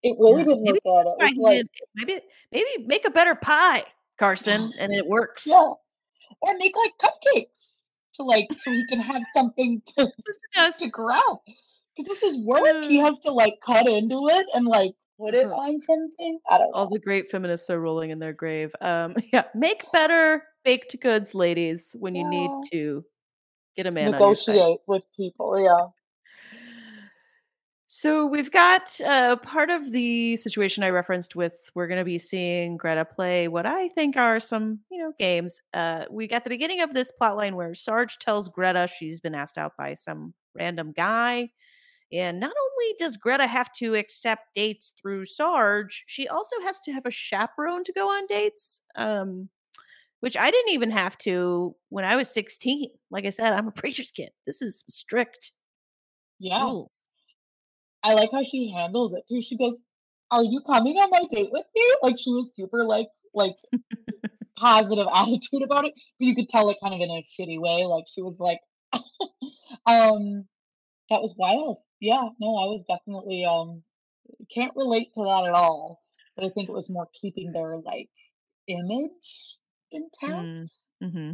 [0.03, 1.11] It really Yeah, didn't maybe look good.
[1.11, 1.69] It was like, did.
[1.95, 2.21] Maybe
[2.53, 3.85] maybe make a better pie,
[4.19, 5.47] Carson, and it works.
[5.47, 5.59] yeah.
[6.41, 10.11] or make like cupcakes to like so he can have something to
[10.79, 11.23] to grab
[11.97, 15.35] because this is work he Uh, has to like cut into it and like put
[15.35, 16.75] it uh, on something i don't know.
[16.75, 18.75] All the great feminists are rolling in their grave.
[18.81, 23.05] Um, yeah, make better baked goods, ladies, when you need to
[23.79, 24.55] get a man on your side.
[24.55, 25.87] negotiate with people yeah
[27.91, 32.19] So we've got uh, part of the situation I referenced with we're going to be
[32.19, 35.63] seeing Greta play what I think are some, you know, games.
[35.73, 39.57] Uh, we got the beginning of this plotline where Sarge tells Greta she's been asked
[39.57, 41.49] out by some random guy
[42.13, 46.93] And not only does Greta have to accept dates through Sarge, she also has to
[46.93, 48.81] have a chaperone to go on dates.
[48.97, 49.51] Um,
[50.21, 52.91] which I didn't even have to when I was 16.
[53.11, 54.31] Like I said, I'm a preacher's kid.
[54.47, 55.53] This is strict
[56.39, 56.63] Yeah.
[56.65, 57.03] rules.
[58.03, 59.43] I like how she handles it too.
[59.43, 59.85] She goes,
[60.31, 63.57] "Are you coming on my date with me?" Like she was super like like
[64.57, 67.85] positive attitude about it, but you could tell it kind of in a shitty way.
[67.87, 68.61] Like she was like,
[69.87, 70.47] um,
[71.11, 71.79] that was wild.
[72.01, 73.83] Yeah, no, I was definitely um
[74.55, 76.01] can't relate to that at all.
[76.37, 78.11] But I think it was more keeping their like
[78.69, 79.57] image
[79.93, 80.71] intact.
[81.03, 81.31] Mm, hmm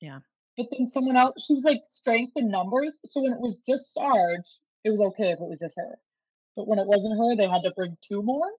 [0.00, 0.20] Yeah.
[0.56, 2.98] But then someone else, she was like strength in numbers.
[3.04, 4.46] So when it was just Sarge,
[4.84, 5.98] it was okay if it was just her.
[6.56, 8.50] But when it wasn't her, they had to bring two more.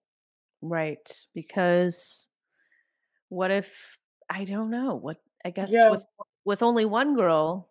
[0.61, 1.25] Right.
[1.33, 2.27] Because
[3.29, 3.97] what if
[4.29, 4.95] I don't know.
[4.95, 5.89] What I guess Yeah.
[5.89, 6.03] with
[6.45, 7.69] with only one girl,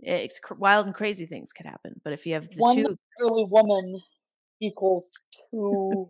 [0.00, 2.00] it's cr- wild and crazy things could happen.
[2.02, 4.00] But if you have the One two early woman
[4.60, 5.12] equals
[5.50, 6.08] two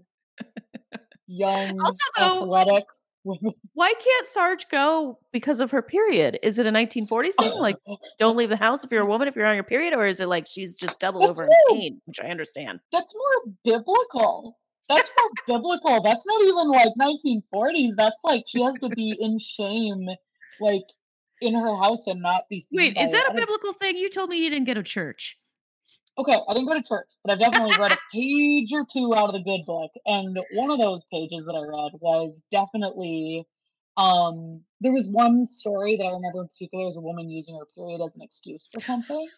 [1.26, 2.84] young, Also, though- athletic.
[3.74, 6.38] why can't Sarge go because of her period?
[6.42, 7.52] Is it a 1940s thing?
[7.64, 7.76] Like
[8.18, 10.20] don't leave the house if you're a woman if you're on your period, or is
[10.20, 12.80] it like she's just double That's over in pain, which I understand.
[12.92, 14.58] That's more biblical.
[14.88, 16.02] That's more biblical.
[16.02, 17.92] That's not even like 1940s.
[17.96, 20.08] That's like she has to be in shame,
[20.60, 20.84] like
[21.40, 22.76] in her house and not be seen.
[22.76, 23.96] Wait, is that a biblical thing?
[23.96, 25.38] You told me you didn't go to church.
[26.16, 29.28] Okay, I didn't go to church, but I've definitely read a page or two out
[29.28, 29.90] of the good book.
[30.06, 33.46] And one of those pages that I read was definitely
[33.96, 37.64] um there was one story that I remember in particular as a woman using her
[37.76, 39.28] period as an excuse for something.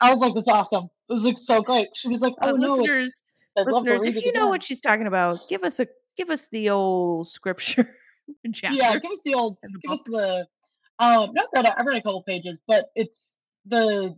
[0.00, 0.88] I was like, that's awesome.
[1.08, 1.88] This is like so great.
[1.94, 3.22] She was like, Uh, Oh no, listeners,
[3.56, 5.88] I'd love to listeners, if you know again." what she's talking about, give us a
[6.16, 7.88] give us the old scripture
[8.52, 8.76] chapter.
[8.76, 10.46] Yeah, give us the old give us the
[10.98, 14.16] um not read I've read a couple pages, but it's the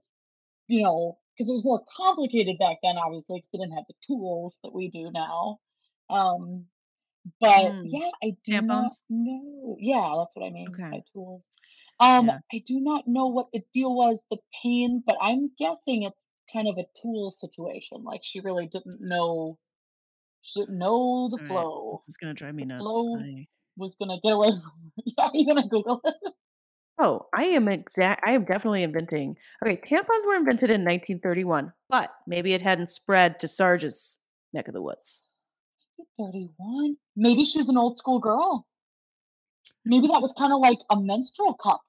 [0.68, 3.94] you know, because it was more complicated back then, obviously, because they didn't have the
[4.06, 5.58] tools that we do now.
[6.10, 6.66] Um,
[7.40, 7.90] but Mm.
[7.90, 9.76] yeah, I do not know.
[9.80, 10.90] Yeah, that's what I mean Okay.
[10.90, 11.50] by tools.
[12.00, 12.38] Um, Yeah.
[12.52, 16.68] I do not know what the deal was, the pain, but I'm guessing it's kind
[16.68, 18.04] of a tool situation.
[18.04, 19.58] Like she really didn't know,
[20.42, 22.84] she didn't know the All right, flow This is gonna drive me nuts.
[22.84, 23.16] flow.
[23.16, 23.46] I-
[23.76, 24.92] was gonna get away from.
[25.18, 26.34] Yeah, you gonna Google it?
[26.98, 28.22] Oh, I am exact.
[28.26, 29.36] I am definitely inventing.
[29.64, 34.18] Okay, tampons were invented in 1931, but maybe it hadn't spread to Sarge's
[34.52, 35.24] neck of the woods.
[36.18, 36.96] 31.
[37.16, 38.66] Maybe she was an old school girl.
[39.84, 41.82] Maybe that was kind of like a menstrual cup.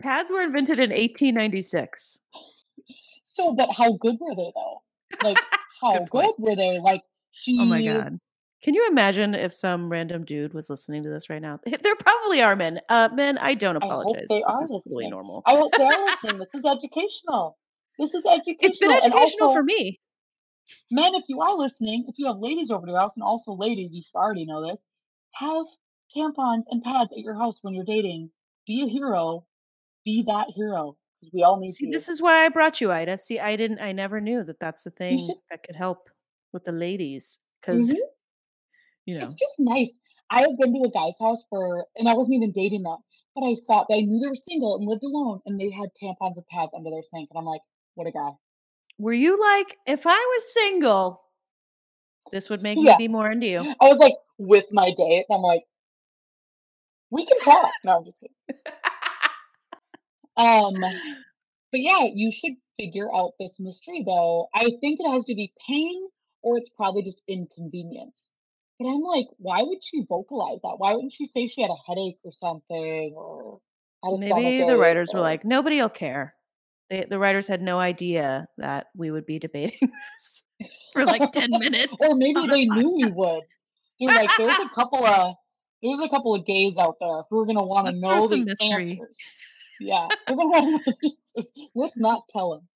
[0.00, 2.20] Pads were invented in 1896.
[3.22, 4.82] So, but how good were they though?
[5.22, 5.38] Like,
[5.80, 6.78] how Good good were they?
[6.78, 7.58] Like, she.
[7.60, 8.18] Oh my god.
[8.64, 11.60] Can you imagine if some random dude was listening to this right now?
[11.82, 12.80] There probably are men.
[12.88, 14.24] Uh, men, I don't I apologize.
[14.30, 15.42] they this are is totally normal.
[15.44, 16.38] I hope they are listening.
[16.38, 17.58] This is educational.
[17.98, 18.56] This is educational.
[18.60, 20.00] It's been educational also, for me.
[20.90, 23.52] Men, if you are listening, if you have ladies over to your house, and also
[23.52, 24.82] ladies, you should already know this,
[25.34, 25.66] have
[26.16, 28.30] tampons and pads at your house when you're dating.
[28.66, 29.44] Be a hero.
[30.06, 30.96] Be that hero.
[31.34, 31.92] We all need See, to.
[31.92, 33.18] this is why I brought you, Ida.
[33.18, 33.80] See, I didn't.
[33.80, 36.08] I never knew that that's the thing that could help
[36.54, 37.98] with the ladies because Mhm.
[39.06, 39.24] You know.
[39.24, 39.98] It's just nice.
[40.30, 42.96] I have been to a guy's house for, and I wasn't even dating them,
[43.34, 46.36] but I saw I knew they were single and lived alone, and they had tampons
[46.36, 47.60] and pads under their sink, and I'm like,
[47.94, 48.30] what a guy.
[48.98, 51.22] Were you like, if I was single,
[52.32, 52.92] this would make Yeah.
[52.92, 53.74] me be more into you?
[53.80, 55.64] I was like, with my date, and I'm like,
[57.10, 57.70] we can talk.
[57.84, 58.34] No, I'm just kidding.
[60.36, 60.74] Um,
[61.70, 64.48] but yeah, you should figure out this mystery though.
[64.54, 66.08] I think it has to be pain,
[66.42, 68.30] or it's probably just inconvenience.
[68.78, 70.74] But I'm like, why would she vocalize that?
[70.78, 73.60] Why wouldn't she say she had a headache or something, or
[74.18, 76.34] Maybe the writers were like, nobody will care.
[76.90, 79.78] They, the writers had no idea that we would be debating
[80.16, 80.42] this
[80.92, 81.94] for like 10 minutes.
[82.00, 83.42] or maybe they knew we would.
[83.98, 85.34] They're like, there's a couple of
[85.82, 88.68] there's a couple of gays out there who are gonna want to know the mystery.
[88.70, 89.18] answers.
[89.80, 91.52] Yeah, they're gonna want to know the answers.
[91.74, 92.68] Let's not tell them.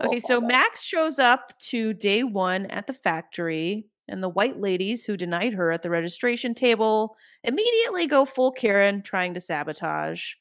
[0.00, 4.60] Oh okay, so Max shows up to day one at the factory, and the white
[4.60, 10.32] ladies who denied her at the registration table immediately go full Karen, trying to sabotage.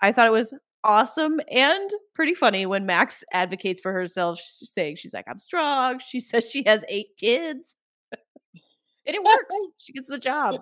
[0.00, 5.14] I thought it was awesome and pretty funny when Max advocates for herself, saying she's
[5.14, 6.00] like, I'm strong.
[6.06, 7.76] She says she has eight kids.
[8.12, 9.54] and it works.
[9.76, 10.56] She gets the job.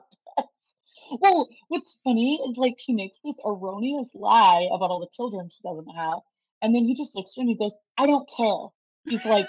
[1.20, 5.62] Well, what's funny is like she makes this erroneous lie about all the children she
[5.62, 6.18] doesn't have,
[6.62, 8.66] and then he just looks at her and he goes, "I don't care."
[9.08, 9.46] He's like,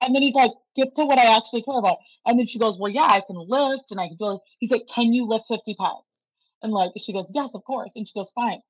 [0.00, 2.78] and then he's like, "Get to what I actually care about." And then she goes,
[2.78, 5.46] "Well, yeah, I can lift and I can do." it." He's like, "Can you lift
[5.48, 6.28] fifty pounds?"
[6.62, 8.62] And like she goes, "Yes, of course." And she goes, "Fine."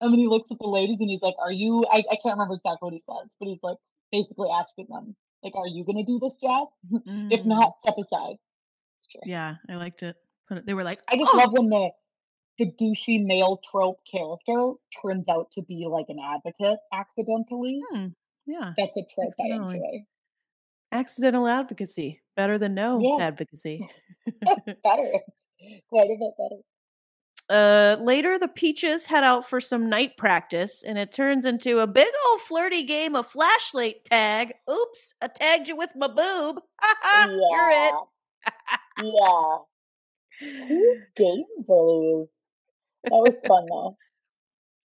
[0.00, 2.34] And then he looks at the ladies and he's like, "Are you?" I, I can't
[2.38, 3.78] remember exactly what he says, but he's like
[4.12, 6.68] basically asking them, like, "Are you gonna do this job?
[7.30, 8.36] if Mm, not, step aside."
[9.24, 10.16] Yeah, I liked it.
[10.48, 11.90] But they were like, I just "Oh!" love when the
[12.58, 17.80] the douchey male trope character turns out to be like an advocate accidentally.
[17.90, 18.06] Hmm,
[18.46, 20.04] yeah, That's a trope I enjoy.
[20.90, 23.88] Accidental advocacy, better than no Yeah, advocacy.
[24.82, 25.12] better.
[25.90, 26.62] Quite a bit better.
[27.50, 31.86] Uh, later, the Peaches head out for some night practice, and it turns into a
[31.86, 34.52] big old flirty game of flashlight tag.
[34.70, 36.60] Oops, I tagged you with my boob.
[37.26, 37.94] You're it.
[39.02, 39.02] Yeah.
[39.02, 39.56] yeah.
[40.68, 42.34] Whose games are these?
[43.04, 43.96] That was fun though.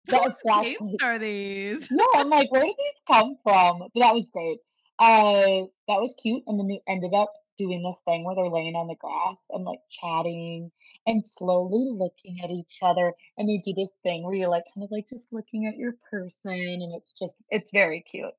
[0.08, 0.95] That Whose games flashlight.
[1.04, 1.88] are these?
[1.91, 3.80] Yeah, I'm like, where did these come from?
[3.93, 4.58] But that was great.
[4.99, 6.43] Uh, that was cute.
[6.47, 9.65] And then they ended up doing this thing where they're laying on the grass and
[9.65, 10.71] like chatting
[11.05, 13.13] and slowly looking at each other.
[13.38, 15.93] And they do this thing where you're like kind of like just looking at your
[16.09, 18.33] person, and it's just it's very cute.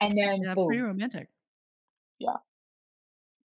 [0.00, 1.28] And then Yeah, pretty romantic.
[2.18, 2.36] yeah.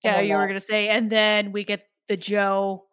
[0.04, 2.86] And Yeah, you were gonna say, and then we get the Jo.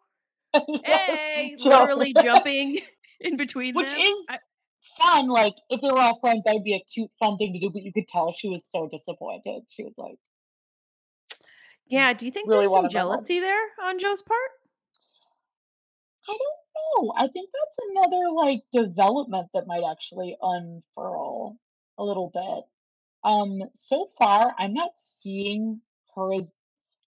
[0.83, 1.69] Hey, Jo.
[1.69, 2.79] literally jumping
[3.19, 4.01] in between Which them.
[4.01, 4.39] is I-
[4.99, 5.27] fun.
[5.27, 7.69] Like if they were all friends, that would be a cute, fun thing to do.
[7.69, 9.63] But you could tell she was so disappointed.
[9.69, 10.17] She was like,
[11.87, 13.17] yeah, do you think really there's some wanted my love.
[13.17, 14.39] jealousy there on Jo's part?
[16.29, 17.13] I don't know.
[17.17, 21.57] I think that's another like development that might actually unfurl
[21.97, 22.65] a little bit.
[23.23, 25.81] Um, so far, I'm not seeing
[26.15, 26.51] her as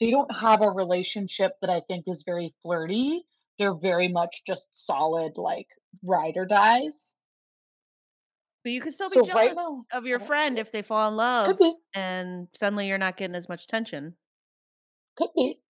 [0.00, 3.24] they don't have a relationship that I think is very flirty.
[3.58, 5.68] They're very much just solid, like
[6.02, 7.14] ride or dies.
[8.64, 11.08] But you could still be So jealous right now, of your friend if they fall
[11.08, 11.60] in love
[11.94, 14.16] and suddenly you're not getting as much attention.
[15.16, 15.60] could be.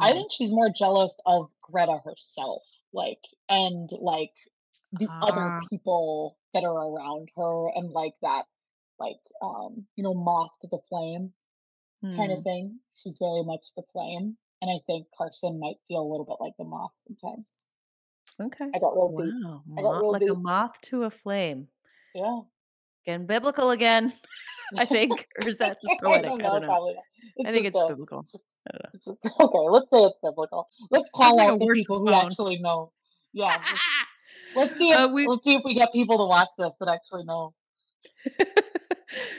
[0.00, 0.14] I Hmm.
[0.14, 2.62] think she's more jealous of Greta herself,
[2.92, 4.34] like, and like
[4.92, 8.46] the other Ah, people that are around her, and like that,
[8.98, 11.34] like, um, you know, moth to the flame
[12.16, 12.44] kind of hmm.
[12.44, 12.80] thing.
[12.94, 16.56] She's very much the flame, and I think Carson might feel a little bit like
[16.58, 17.66] the moth sometimes.
[18.40, 18.74] Okay.
[18.74, 19.36] I got real deep.
[19.42, 19.64] Wow.
[19.76, 21.68] I got real like a moth to a flame.
[22.14, 22.40] Yeah.
[23.06, 24.12] Again, biblical again,
[24.78, 25.26] I think.
[25.42, 26.24] Or is that just I poetic?
[26.24, 26.94] don't I don't know.
[27.46, 28.20] I think it's a, biblical.
[28.20, 28.90] it's just, I don't know.
[28.94, 29.68] it's just okay.
[29.70, 30.68] Let's say it's biblical.
[30.90, 32.92] Let's call like out the people who actually know.
[33.32, 33.80] Yeah, let's,
[34.56, 36.88] let's see if uh, we let's see if we get people to watch this that
[36.88, 37.54] actually know.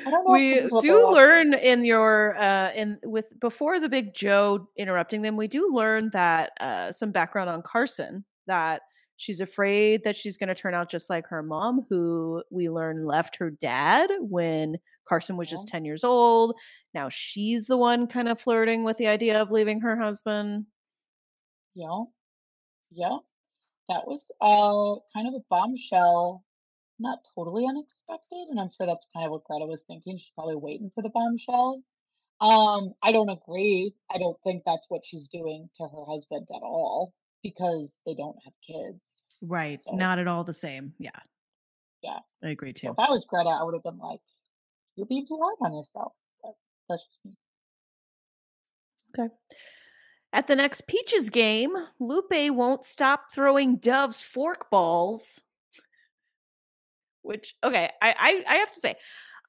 [0.05, 1.15] I don't know we is what they're do watching.
[1.15, 6.10] learn in your uh in with before the big Jo interrupting them we do learn
[6.13, 8.82] that uh some background on carson that
[9.19, 13.05] she's afraid that she's going to turn out just like her mom who we learn
[13.05, 14.77] left her dad when
[15.08, 16.55] carson was just 10 years old
[16.93, 20.65] now she's the one kind of flirting with the idea of leaving her husband
[21.75, 22.03] yeah,
[22.91, 23.17] yeah.
[23.89, 26.43] That was uh kind of a bombshell.
[26.99, 30.17] Not totally unexpected, and I'm sure that's kind of what Greta was thinking.
[30.17, 31.82] She's probably waiting for the bombshell.
[32.41, 33.93] Um, I don't agree.
[34.12, 38.36] I don't think that's what she's doing to her husband at all because they don't
[38.43, 39.36] have kids.
[39.41, 41.12] right So not at all the same yeah
[42.04, 42.19] yeah.
[42.43, 44.21] i agree So too if I was Greta, I would have been like,
[44.95, 46.54] "You're being too hard on yourself." But
[46.89, 47.32] that's just me.
[49.17, 49.34] okay
[50.32, 55.41] At the next Peaches game, Lupe won't stop throwing Dove's fork balls.
[57.21, 58.95] Which okay, I I, I have to say,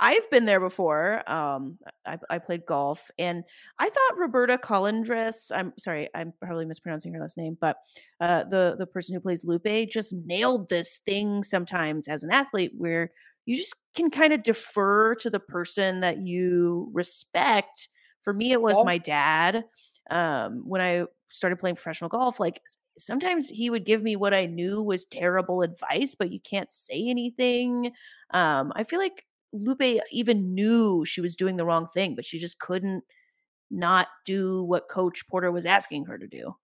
[0.02, 1.28] I've been there before.
[1.30, 3.44] Um, I, I played golf, and
[3.78, 5.52] I thought Roberta Colindrez.
[5.54, 7.76] I'm sorry, I'm probably mispronouncing her last name, but
[8.20, 12.72] uh, the the person who plays Lupe just nailed this thing sometimes as an athlete,
[12.76, 13.10] where
[13.44, 17.88] you just can kind of defer to the person that you respect.
[18.22, 19.64] For me, it was Yeah, my dad.
[20.10, 22.60] Um, when I started playing professional golf, like
[22.98, 27.06] sometimes he would give me what I knew was terrible advice, but you can't say
[27.08, 27.92] anything.
[28.32, 32.38] Um, I feel like Lupe even knew she was doing the wrong thing, but she
[32.38, 33.04] just couldn't
[33.70, 36.54] not do what Coach Porter was asking her to do.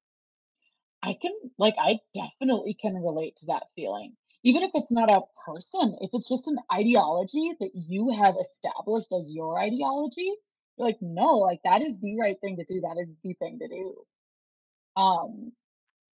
[1.02, 4.14] I can like I definitely can relate to that feeling.
[4.42, 9.12] Even if it's not a person, if it's just an ideology that you have established
[9.12, 10.30] as your ideology,
[10.76, 12.80] you're like, no, like that is the right thing to do.
[12.80, 15.00] That is the thing to do.
[15.00, 15.52] Um,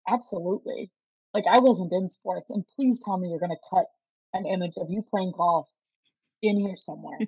[0.08, 0.92] absolutely.
[1.34, 3.86] Like I wasn't in sports, and please tell me you're gonna cut
[4.34, 5.68] an image of you playing golf
[6.42, 7.20] in here somewhere,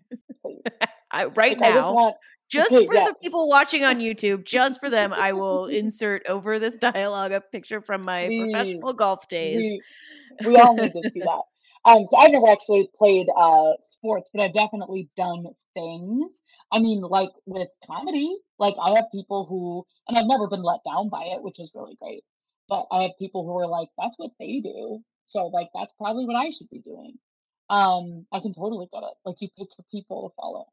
[0.42, 0.64] please.
[1.12, 2.16] I, right Like I just now, want
[2.50, 6.26] just okay, for yeah, the people watching on YouTube, just for them, I will insert
[6.28, 8.52] over this dialogue a picture from my please.
[8.52, 9.58] professional golf days.
[9.58, 9.82] We
[10.46, 11.42] we all need to see that.
[11.86, 16.44] Um, so I've never actually played uh sports, but I've definitely done things.
[16.72, 20.80] I mean, like with comedy, like I have people who, and I've never been let
[20.86, 22.24] down by it, which is really great.
[22.70, 25.00] But I have people who are like, that's what they do.
[25.26, 27.16] So like that's probably what I should be doing.
[27.74, 29.14] Um, I can totally get it.
[29.26, 30.66] Like you pick the people to follow.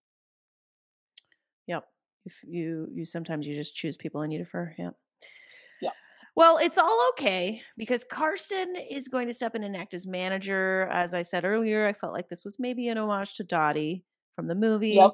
[1.66, 1.84] Yep.
[2.26, 4.74] If you you sometimes you just choose people and you defer.
[4.76, 4.94] Yep.
[5.80, 5.90] Yeah.
[6.36, 10.88] Well, it's all okay because Carson is going to step in and act as manager.
[10.92, 14.46] As I said earlier, I felt like this was maybe an homage to Dottie from
[14.46, 14.90] the movie.
[14.90, 15.12] Yep.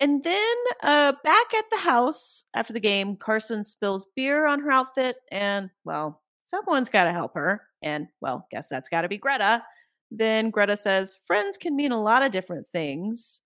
[0.00, 4.70] And then uh, back at the house after the game, Carson spills beer on her
[4.70, 7.62] outfit, and well, someone's got to help her.
[7.82, 9.62] And well, guess that's got to be Greta.
[10.10, 13.40] Then Greta says, Friends can mean a lot of different things.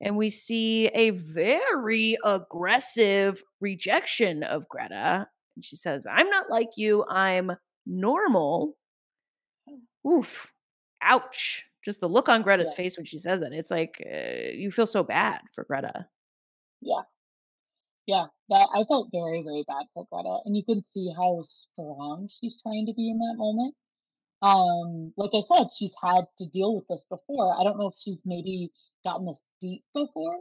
[0.00, 5.26] And we see a very aggressive rejection of Greta.
[5.56, 7.52] And she says, I'm not like you, I'm
[7.86, 8.76] normal.
[10.06, 10.52] Oof.
[11.02, 11.64] Ouch.
[11.84, 12.76] Just the look on Greta's Yeah.
[12.76, 13.52] face when she says it.
[13.52, 16.06] It's like uh, you feel so bad for Greta.
[16.82, 17.02] Yeah.
[18.06, 18.26] Yeah.
[18.50, 20.38] That I felt very, very bad for Greta.
[20.44, 23.74] And you can see how strong she's trying to be in that moment.
[24.42, 27.58] Um, like I said, she's had to deal with this before.
[27.58, 28.70] I don't know if she's maybe
[29.04, 30.36] gotten this deep before.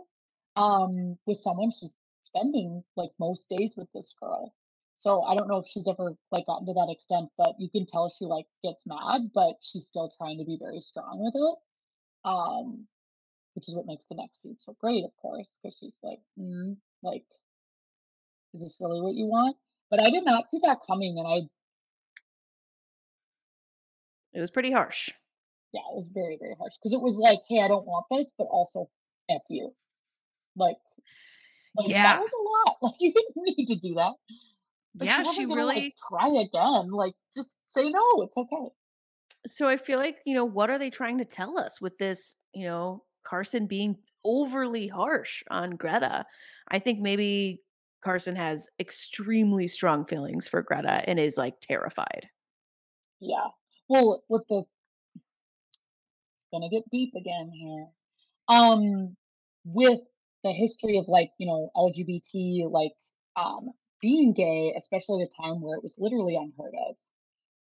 [0.56, 4.54] Um, with someone she's spending like most days with this girl.
[4.98, 7.86] So I don't know if she's ever like gotten to that extent, but you can
[7.86, 11.58] tell she like gets mad, but she's still trying to be very strong with it.
[12.30, 12.88] Um,
[13.56, 16.76] which is what makes the next scene so great, of course, because she's like, mm,
[17.02, 17.26] like,
[18.54, 19.56] is this really what you want?
[19.90, 21.48] But I did not see that coming, and I,
[24.36, 25.10] It was pretty harsh.
[25.74, 28.34] yeah, it was very, very harsh because it was like, hey, I don't want this,
[28.38, 28.90] but also
[29.30, 29.76] f you,
[30.56, 30.78] like,
[31.78, 32.04] like Yeah.
[32.04, 32.78] that was a lot.
[32.82, 34.14] Like you didn't need to do that.
[35.00, 35.96] Like, yeah, she gonna, like, really.
[36.10, 36.92] try again.
[36.92, 38.22] Like, just say no.
[38.24, 38.70] It's okay.
[39.48, 42.36] So I feel like, you know, what are they trying to tell us with this,
[42.54, 46.26] you know, Carson being overly harsh on Greta?
[46.70, 47.62] I think maybe
[48.04, 52.30] Carson has extremely strong feelings for Greta and is like terrified.
[53.20, 53.50] Yeah.
[53.88, 54.66] Well, with the
[56.52, 57.88] gonna get deep again here.
[58.48, 59.16] Um,
[59.66, 60.00] with
[60.44, 62.94] the history of like, you know, LGBT, like,
[63.36, 63.72] um,
[64.02, 66.96] being gay, especially at a time where it was literally unheard of.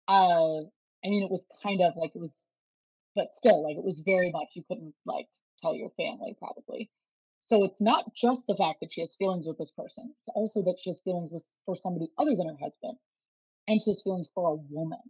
[0.09, 0.61] Uh,
[1.05, 2.51] I mean, it was kind of like it was,
[3.17, 5.27] but still, like, it was very much you couldn't like
[5.61, 6.91] tell your family probably.
[7.41, 10.63] So it's not just the fact that she has feelings with this person; it's also
[10.65, 12.99] that she has feelings with for somebody other than her husband,
[13.69, 15.01] and she has feelings for a woman.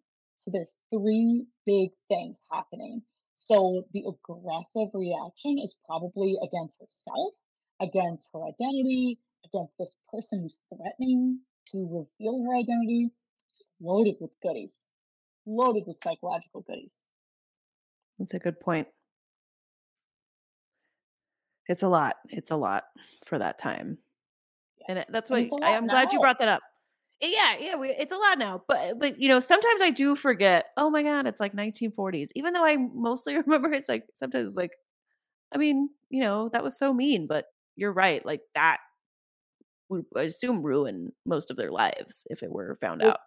[0.41, 3.03] So there's three big things happening.
[3.35, 7.35] So the aggressive reaction is probably against herself,
[7.81, 11.79] against her identity, against this person who's threatening to
[12.19, 13.11] reveal her identity.
[13.83, 14.87] Loaded with goodies,
[15.47, 17.01] loaded with psychological goodies.
[18.19, 18.89] That's a good point.
[21.67, 22.17] It's a lot.
[22.29, 22.85] It's a lot
[23.25, 23.99] for that time.
[24.81, 24.87] Yeah.
[24.89, 26.63] And uh, that's why it's a I, lot am glad you brought that up.
[27.21, 28.63] Yeah, yeah, we, it's a lot now.
[28.67, 30.67] But but you know, sometimes I do forget.
[30.77, 32.31] Oh my god, it's like 1940s.
[32.35, 34.73] Even though I mostly remember it's like sometimes it's like
[35.55, 37.47] I mean, you know, that was so mean, but
[37.77, 38.25] you're right.
[38.25, 38.79] Like that
[39.89, 43.19] would I assume ruin most of their lives if it were found out.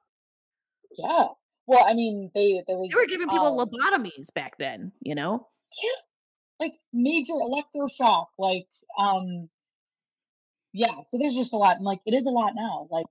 [0.98, 1.28] Yeah.
[1.68, 5.48] Well, I mean, they there They were giving people um lobotomies back then, you know?
[5.82, 6.00] yeah,
[6.66, 8.68] like major electroshock, like
[8.98, 9.50] um
[10.74, 12.88] yeah, so there's just a lot and like it is a lot now.
[12.90, 13.06] Like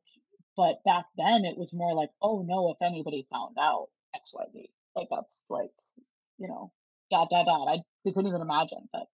[0.57, 4.68] but back then it was more like, oh no, if anybody found out XYZ.
[4.94, 5.70] Like that's like,
[6.38, 6.72] you know,
[7.11, 7.68] dot dot dot.
[7.68, 9.07] I couldn't even imagine, but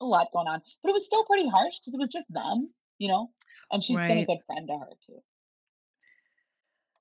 [0.00, 0.62] a lot going on.
[0.82, 3.30] But it was still pretty harsh because it was just them, you know?
[3.70, 5.22] And she's been a good friend to her too.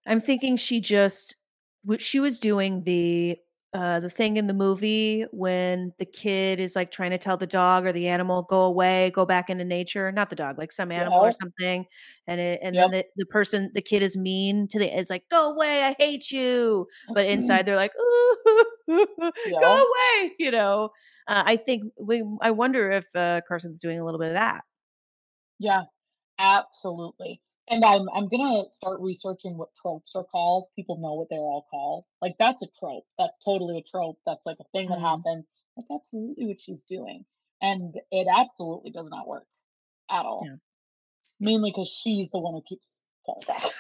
[0.06, 1.36] I'm thinking she just
[1.84, 3.38] what she was doing the
[3.76, 7.48] uh the thing in the movie when the kid is like trying to tell the
[7.48, 10.92] dog or the animal go away, go back into nature, not the dog, like some
[10.92, 11.86] animal or something.
[12.28, 15.26] And it and then the, the person the kid is mean to the is like,
[15.30, 16.88] go away, I hate you.
[17.14, 18.38] But inside they're like, ooh,
[19.60, 19.86] go
[20.22, 20.90] away, you know.
[21.28, 24.64] Uh, I think we I wonder if uh, Carson's doing a little bit of that.
[25.60, 25.84] Yeah.
[26.40, 27.42] Absolutely.
[27.70, 30.68] And I'm I'm gonna start researching what tropes are called.
[30.76, 32.06] People know what they're all called.
[32.22, 33.06] Like that's a trope.
[33.18, 34.20] That's totally a trope.
[34.26, 35.02] That's like a thing that Mm.
[35.02, 35.46] happens.
[35.76, 37.26] That's absolutely what she's doing.
[37.62, 39.46] And it absolutely does not work
[40.12, 40.44] at all.
[40.46, 40.56] Yeah.
[41.40, 43.64] Mainly because she's the one who keeps going back.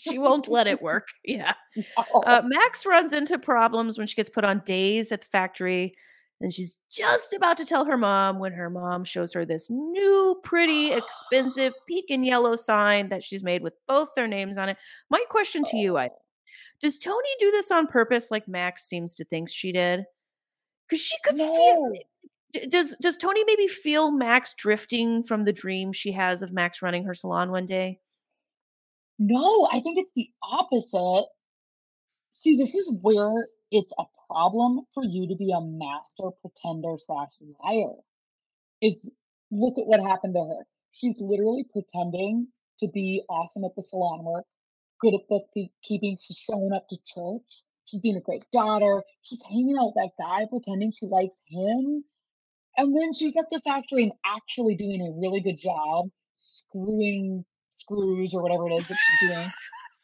[0.00, 1.08] She won't let it work.
[1.24, 1.54] Yeah.
[2.24, 5.94] Uh, Max runs into problems when she gets put on days at the factory.
[6.40, 10.40] And she's just about to tell her mom when her mom shows her this new,
[10.44, 14.76] pretty, expensive pink and yellow sign that she's made with both their names on it.
[15.10, 16.18] My question to you, I Oh,
[16.80, 20.04] does Toni do this on purpose like Max seems to think she did?
[20.88, 21.94] Because she could feel no.
[22.52, 26.80] d- does does Toni maybe feel Max drifting from the dream she has of Max
[26.80, 27.98] running her salon one day?
[29.18, 31.26] No, I think it's the opposite.
[32.30, 37.30] See, this is where it's a problem for you to be a master pretender slash
[37.64, 37.94] liar.
[38.80, 39.12] Is
[39.50, 40.66] look at what happened to her.
[40.92, 42.48] She's literally pretending
[42.80, 44.44] to be awesome at the salon work,
[45.00, 46.18] good at bookkeeping.
[46.20, 47.64] She's showing up to church.
[47.84, 49.02] She's being a great daughter.
[49.22, 52.04] She's hanging out with that guy, pretending she likes him.
[52.76, 58.34] And then she's at the factory and actually doing a really good job screwing screws
[58.34, 59.50] or whatever it is that she's doing.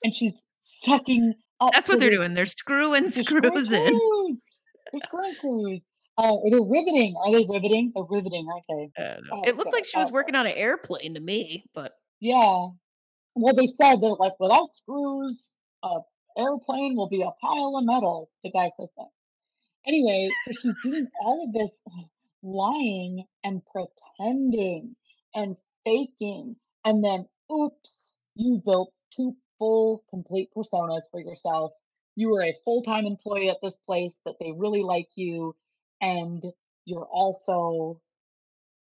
[0.03, 1.35] and she's sucking.
[1.73, 2.35] That's what they're doing.
[2.35, 3.83] They're screwing screws in.
[3.83, 4.43] Screws.
[4.93, 5.89] They're screwing screws.
[6.17, 7.17] Oh, they're riveting.
[7.25, 7.93] Are they riveting?
[7.95, 9.03] They're riveting, aren't they?
[9.33, 12.69] Oh, it looked like she was working on an airplane to me, but yeah.
[13.35, 16.01] Well, they said they're like without screws, a
[16.39, 18.31] airplane will be a pile of metal.
[18.45, 19.09] The guy says that.
[19.87, 21.83] Anyway, so she's doing all of this
[22.43, 24.95] lying and pretending
[25.35, 31.73] and faking, and then oops, you built two full, complete personas for yourself.
[32.17, 35.57] You are a full time employee at this place that they really like you,
[36.01, 36.45] and
[36.85, 38.01] you're also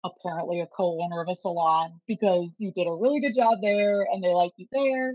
[0.04, 4.24] apparently a co-owner of a salon because you did a really good job there and
[4.24, 5.14] they like you there.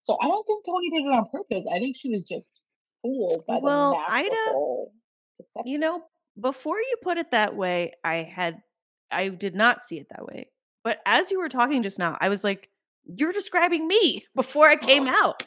[0.00, 1.66] So I don't think Toni did it on purpose.
[1.72, 2.60] I think she was just
[3.00, 4.92] fooled by well, the masterful
[5.38, 5.72] deception.
[5.72, 6.02] You know,
[6.38, 8.62] before you put it that way, I had
[9.10, 10.48] I did not see it that way.
[10.82, 12.68] But as you were talking just now, I was like,
[13.06, 15.42] you're describing me before I came out.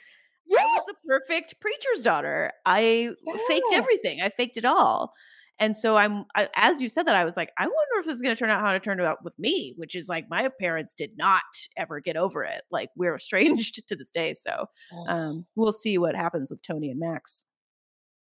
[0.45, 0.59] Yeah.
[0.59, 2.51] I was the perfect preacher's daughter.
[2.65, 3.33] I yeah.
[3.47, 4.21] faked everything.
[4.21, 5.13] I faked it all.
[5.59, 8.15] And so I'm, I, as you said that, I was like, I wonder if this
[8.15, 10.49] is going to turn out how it turned out with me, which is like my
[10.59, 11.41] parents did not
[11.75, 12.61] ever get over it.
[12.71, 14.33] Like we're estranged to this day.
[14.33, 14.67] So
[15.07, 17.45] um, we'll see what happens with Toni and Max.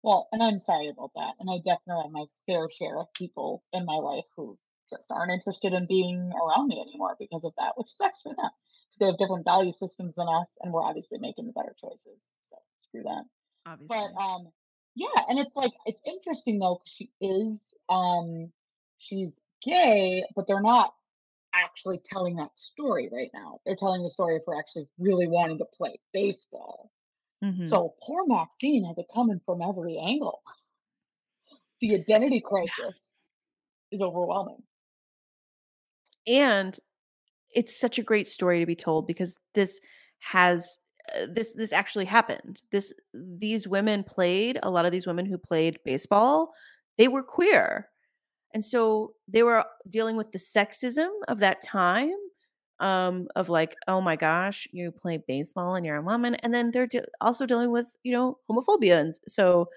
[0.03, 1.34] Well, and I'm sorry about that.
[1.39, 4.57] And I definitely have my fair share of people in my life who
[4.89, 8.51] just aren't interested in being around me anymore because of that, which sucks for them
[8.98, 12.32] they have different value systems than us, and we're obviously making the better choices.
[12.43, 13.24] So screw that.
[13.66, 13.88] Obviously.
[13.88, 14.48] But um,
[14.95, 18.52] yeah, and it's like it's interesting though because she is um
[18.98, 20.93] she's gay, but they're not
[21.54, 23.60] actually telling that story right now.
[23.66, 26.91] They're telling the story of her actually really wanting to play baseball.
[27.43, 27.68] Mm-hmm.
[27.68, 30.41] So poor Maxine has it coming from every angle.
[31.80, 33.00] The identity crisis
[33.91, 34.64] is overwhelming.
[36.26, 36.78] And
[37.54, 39.80] it's such a great story to be told because this
[40.20, 40.78] has
[41.16, 42.62] uh, this this actually happened.
[42.72, 46.54] This these women played a lot of these women who played baseball,
[46.98, 47.89] they were queer.
[48.54, 52.14] And so they were dealing with the sexism of that time
[52.80, 56.70] um of like oh my gosh you play baseball and you're a woman and then
[56.70, 59.68] they're de- also dealing with you know homophobia and so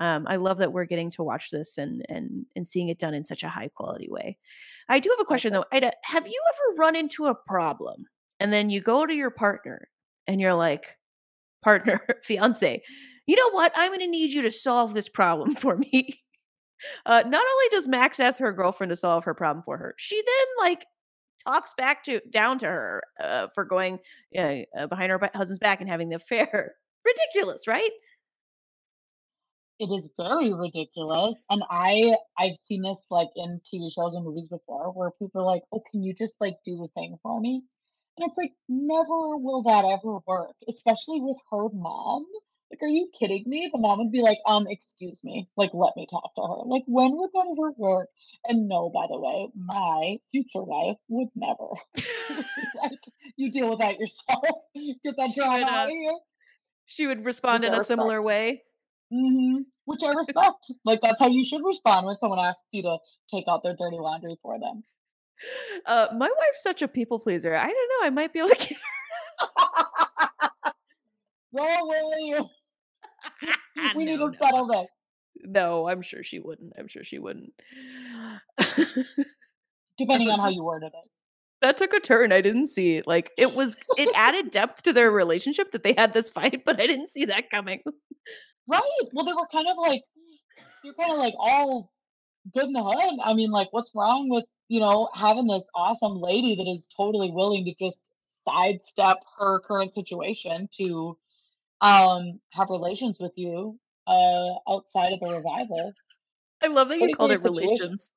[0.00, 3.14] um i love that we're getting to watch this and and and seeing it done
[3.14, 4.36] in such a high quality way
[4.88, 8.06] i do have a question though ida have you ever run into a problem
[8.40, 9.88] and then you go to your partner
[10.26, 10.96] and you're like,
[11.62, 12.82] partner, fiance,
[13.26, 13.72] you know what?
[13.74, 16.22] I'm going to need you to solve this problem for me.
[17.04, 20.16] Uh, not only does Max ask her girlfriend to solve her problem for her, she
[20.16, 20.86] then like
[21.44, 23.98] talks back to down to her uh, for going
[24.38, 26.74] uh, behind her husband's back and having the affair.
[27.04, 27.90] Ridiculous, right?
[29.78, 34.48] It is very ridiculous, and I I've seen this like in TV shows and movies
[34.48, 37.62] before, where people are like, "Oh, can you just like do the thing for me?"
[38.18, 42.26] And it's like, never will that ever work, especially with her mom.
[42.70, 43.70] Like, are you kidding me?
[43.72, 46.66] The mom would be like, um, excuse me, like, let me talk to her.
[46.66, 48.08] Like, when would that ever work?
[48.44, 51.68] And no, by the way, my future wife would never.
[52.82, 52.98] like,
[53.36, 54.44] you deal with that yourself.
[54.74, 56.18] Get that drama out of here.
[56.84, 58.62] She would respond in a similar way.
[59.12, 59.62] Mm-hmm.
[59.84, 60.70] Which I respect.
[60.84, 62.98] like, that's how you should respond when someone asks you to
[63.30, 64.82] take out their dirty laundry for them.
[65.86, 67.54] Uh, my wife's such a people pleaser.
[67.54, 68.06] I don't know.
[68.06, 68.74] I might be able to get her.
[72.20, 72.46] You?
[73.96, 74.32] we no, need to no.
[74.38, 74.86] settle this.
[75.44, 76.72] No, I'm sure she wouldn't.
[76.78, 77.52] I'm sure she wouldn't.
[79.96, 81.10] Depending on how you worded it.
[81.60, 82.32] That took a turn.
[82.32, 82.96] I didn't see.
[82.96, 83.06] it.
[83.06, 86.80] Like it was it added depth to their relationship that they had this fight, but
[86.80, 87.82] I didn't see that coming.
[88.68, 88.82] Right.
[89.12, 90.02] Well, they were kind of like
[90.84, 91.90] you're kind of like all
[92.52, 93.18] good in the hood.
[93.24, 97.30] I mean, like, what's wrong with you know, having this awesome lady that is totally
[97.30, 101.16] willing to just sidestep her current situation to
[101.80, 105.92] um have relations with you uh outside of a revival.
[106.62, 107.68] I love that you called it situation.
[107.68, 108.10] relations.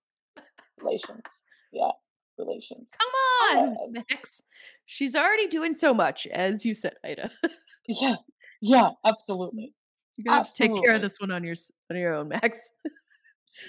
[0.79, 1.21] Relations.
[1.71, 1.91] Yeah.
[2.37, 2.89] Relations.
[2.97, 4.41] Come on, uh, Max.
[4.85, 7.29] She's already doing so much, as you said, Ida.
[7.87, 8.15] yeah.
[8.61, 9.73] Yeah, absolutely.
[10.17, 11.55] You're gonna have to take care of this one on your
[11.89, 12.57] on your own, Max.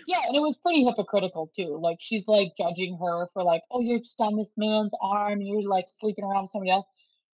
[0.07, 1.79] Yeah, and it was pretty hypocritical too.
[1.81, 5.47] Like she's like judging her for like, oh, you're just on this man's arm and
[5.47, 6.87] you're like sleeping around with somebody else.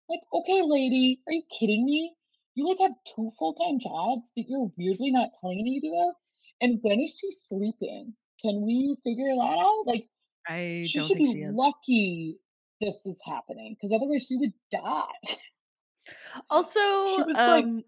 [0.08, 2.14] Like, okay, lady, are you kidding me?
[2.58, 6.14] you like have two full time jobs that you're weirdly not telling me about.
[6.60, 8.14] And when is she sleeping?
[8.42, 9.86] Can we figure that out?
[9.86, 10.04] Like,
[10.48, 11.54] I she don't should think be she is.
[11.54, 12.36] lucky
[12.80, 15.36] this is happening because otherwise she would die.
[16.50, 16.80] Also,
[17.16, 17.82] She was like, um,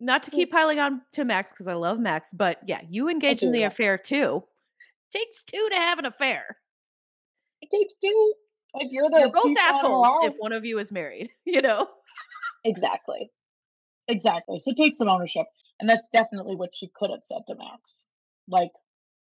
[0.00, 3.42] not to keep piling on to Max because I love Max, but yeah, you engage
[3.42, 3.66] in the yeah.
[3.66, 4.42] affair too.
[5.12, 6.56] Takes two to have an affair.
[7.60, 8.34] it takes two.
[8.74, 11.88] Like you're the You're both assholes if one of you is married, you know?
[12.64, 13.30] Exactly.
[14.08, 14.58] Exactly.
[14.60, 15.46] So take some ownership.
[15.80, 18.06] And that's definitely what she could have said to Max.
[18.48, 18.70] Like,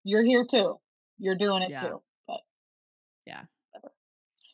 [0.04, 0.78] you're here too.
[1.18, 1.80] You're doing it Yeah.
[1.82, 2.02] too.
[2.26, 2.40] But
[3.26, 3.44] Yeah.
[3.70, 3.94] whatever.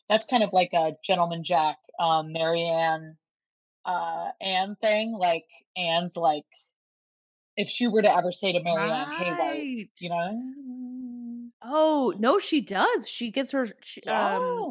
[0.07, 3.17] That's kind of like a gentleman Jack, um, Mariana,
[3.89, 5.13] uh, Anne thing.
[5.13, 5.45] Like
[5.77, 6.45] Anne's like,
[7.57, 9.89] if she were to ever say to Mariana, "Hey, White," Right.
[9.99, 13.07] you know, Oh, no, she does.
[13.07, 14.67] She gives her she, um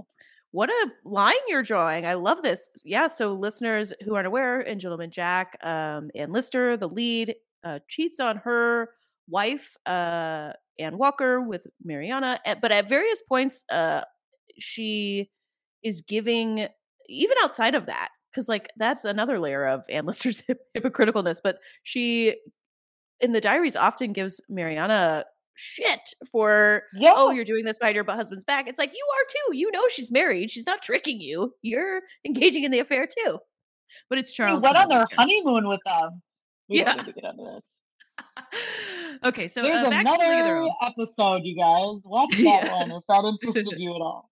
[0.53, 2.07] what a line you're drawing.
[2.07, 2.69] I love this.
[2.85, 7.81] Yeah, so listeners who aren't aware, in Gentleman Jack, um, Anne Lister, the lead, uh,
[7.89, 8.91] cheats on her
[9.29, 12.41] wife, uh, Ann Walker, with Mariana.
[12.47, 14.03] eh, But at various points, uh,
[14.59, 15.31] she
[15.83, 16.69] is giving,
[17.09, 21.39] even outside of that, because like that's another layer of Anne Lister's hip- hypocriticalness.
[21.43, 22.37] But she,
[23.21, 25.25] in the diaries, often gives Mariana
[25.61, 27.13] shit for yeah.
[27.17, 28.69] oh, you're doing this behind your husband's back.
[28.69, 29.57] It's like you are too.
[29.57, 30.51] You know she's married.
[30.51, 31.53] She's not tricking you.
[31.63, 33.39] You're engaging in the affair too.
[34.09, 34.63] But it's They Charles.
[34.63, 36.23] went on their honeymoon with them.
[36.69, 36.95] We Yeah.
[36.95, 37.63] to get into this.
[39.25, 42.03] okay, so There's uh, back to League of Their another episode, you guys.
[42.05, 42.73] Watch that Yeah.
[42.73, 44.29] one if that interested you at all.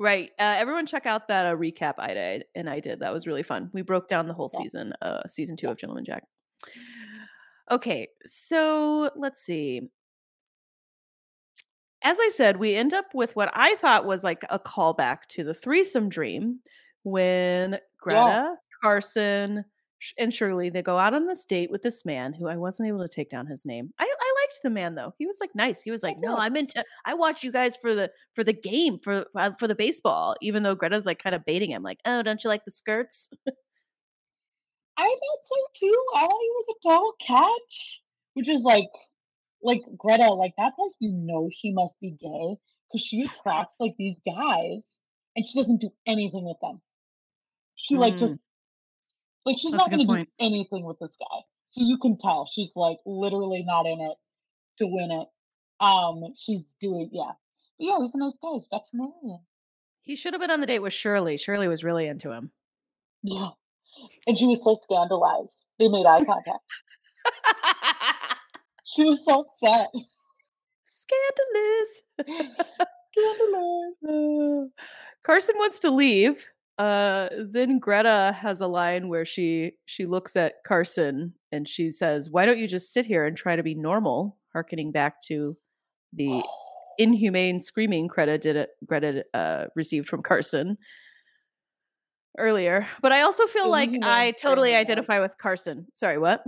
[0.00, 0.30] Right.
[0.38, 3.00] Uh, everyone check out that uh, recap I did and I did.
[3.00, 3.70] That was really fun.
[3.72, 4.60] We broke down the whole Yeah.
[4.62, 5.72] season, uh, season two Yeah.
[5.72, 6.24] of Gentleman Jack.
[7.70, 9.88] Okay, so let's see.
[12.02, 15.44] As I said, we end up with what I thought was like a callback to
[15.44, 16.60] the threesome dream
[17.02, 19.64] when Greta, Carson,
[20.18, 23.00] and Shirley they go out on this date with this man who I wasn't able
[23.00, 23.94] to take down his name.
[23.98, 25.14] I, I liked the man though.
[25.18, 25.82] He was like nice.
[25.82, 26.36] He was like, no.
[26.36, 26.84] I'm into.
[27.04, 30.36] I watch you guys for the for the game for uh, for the baseball.
[30.40, 33.28] Even though Greta's like kind of baiting him, like, oh, don't you like the skirts?
[34.96, 36.04] I thought so too.
[36.14, 38.02] I thought he was a total catch,
[38.34, 38.86] which is like,
[39.62, 42.56] like Greta, like that's how you know she must be gay
[42.92, 44.98] because she attracts like these guys
[45.36, 46.80] and she doesn't do anything with them.
[47.76, 48.18] She like Mm.
[48.18, 48.40] just
[49.44, 51.40] like she's That's not gonna do anything with this guy.
[51.66, 54.16] So you can tell she's like literally not in it
[54.78, 55.28] to win it.
[55.84, 57.32] Um, she's doing yeah.
[57.78, 58.50] But yeah, he's a nice guy.
[58.52, 59.40] He's veterinarian.
[60.02, 61.36] He should have been on the date with Shirley.
[61.36, 62.50] Shirley was really into him.
[63.22, 63.48] Yeah.
[64.26, 65.64] And she was so scandalized.
[65.78, 66.60] They made eye contact.
[68.84, 69.88] She was so upset.
[70.86, 72.56] Scandalous.
[73.12, 74.70] Scandalous.
[75.24, 76.46] Carson wants to leave.
[76.78, 82.30] Uh, then Greta has a line where she she looks at Carson and she says,
[82.30, 85.56] "Why don't you just sit here and try to be normal?" Harkening back to
[86.12, 86.42] the
[86.98, 90.78] inhumane screaming Greta did it, Greta uh, received from Carson
[92.38, 92.86] earlier.
[93.02, 95.86] But I also feel like I totally screaming, identify with Carson.
[95.94, 96.42] Sorry, what?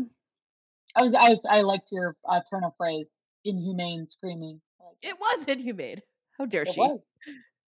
[0.94, 3.18] I was, I was, I liked your uh, turn of phrase.
[3.44, 4.60] Inhumane screaming.
[5.02, 6.00] It was inhumane.
[6.38, 6.80] How dare It she?
[6.80, 7.00] was.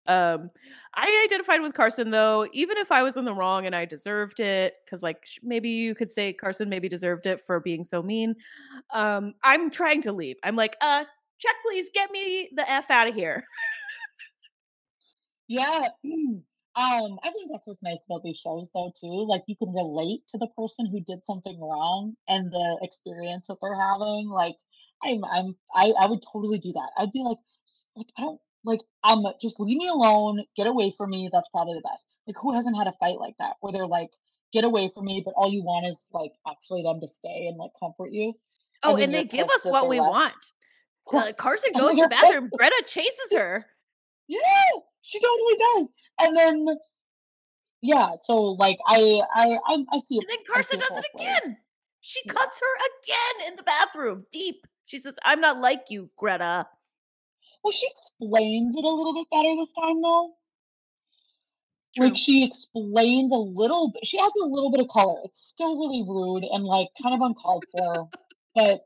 [0.07, 0.51] Um,
[0.93, 4.39] I identified with Carson though, even if I was in the wrong and I deserved
[4.39, 8.35] it, because like maybe you could say Carson maybe deserved it for being so mean.
[8.93, 10.37] Um, I'm trying to leave.
[10.43, 11.03] I'm like, uh,
[11.39, 13.45] check, please get me the f out of here.
[15.47, 15.89] Yeah.
[16.77, 19.25] Um, I think that's what's nice about these shows though too.
[19.29, 23.59] Like you can relate to the person who did something wrong and the experience that
[23.61, 24.27] they're having.
[24.27, 24.57] Like
[25.01, 26.89] I'm I'm I, I would totally do that.
[26.97, 27.37] I'd be like
[27.95, 31.29] like I don't like um just leave me alone, get away from me.
[31.31, 32.05] That's probably the best.
[32.27, 34.09] Like who hasn't had a fight like that where they're like,
[34.51, 37.57] get away from me, but all you want is like actually them to stay and
[37.57, 38.33] like comfort you.
[38.83, 40.09] Oh, then and they give us what we left.
[40.11, 40.51] want.
[41.13, 42.49] Uh, Carson goes to the bathroom.
[42.57, 43.63] Greta chases her.
[44.27, 44.39] Yeah,
[45.03, 45.89] she totally does.
[46.19, 46.65] And then
[47.81, 50.17] yeah, so like I I I, I see.
[50.17, 51.57] And then Carson does it again.
[52.01, 52.33] She Yeah.
[52.33, 52.75] cuts her
[53.43, 54.65] again in the bathroom, deep.
[54.85, 56.67] She says, I'm not like you, Greta.
[57.65, 60.33] Well, she explains it a little bit better this time, though.
[61.97, 62.09] True.
[62.09, 64.05] Like she explains a little bit.
[64.05, 65.15] She adds a little bit of color.
[65.23, 68.07] It's still really rude and like kind of uncalled for,
[68.53, 68.81] but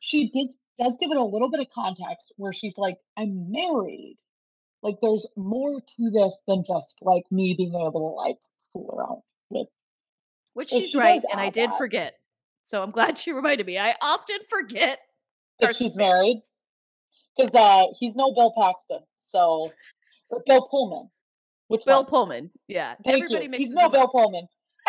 [0.00, 4.18] she does does give it a little bit of context where she's like, "I'm married."
[4.82, 8.36] Like there's more to this than just like me being able to like
[8.74, 9.68] fool around with.
[10.52, 11.78] Which she's she right, and I did that.
[11.78, 12.12] forget.
[12.64, 13.78] So I'm glad she reminded me.
[13.78, 14.98] I often forget.
[15.60, 16.42] That she's married.
[17.38, 19.72] Because uh, he's no Bill Paxton, so
[20.30, 21.08] or Bill Pullman.
[21.68, 22.06] Which Bill one?
[22.06, 22.50] Pullman.
[22.66, 22.94] Yeah.
[23.04, 23.50] Thank Everybody you.
[23.50, 24.12] mixes He's no them up.
[24.12, 24.48] Bill Pullman.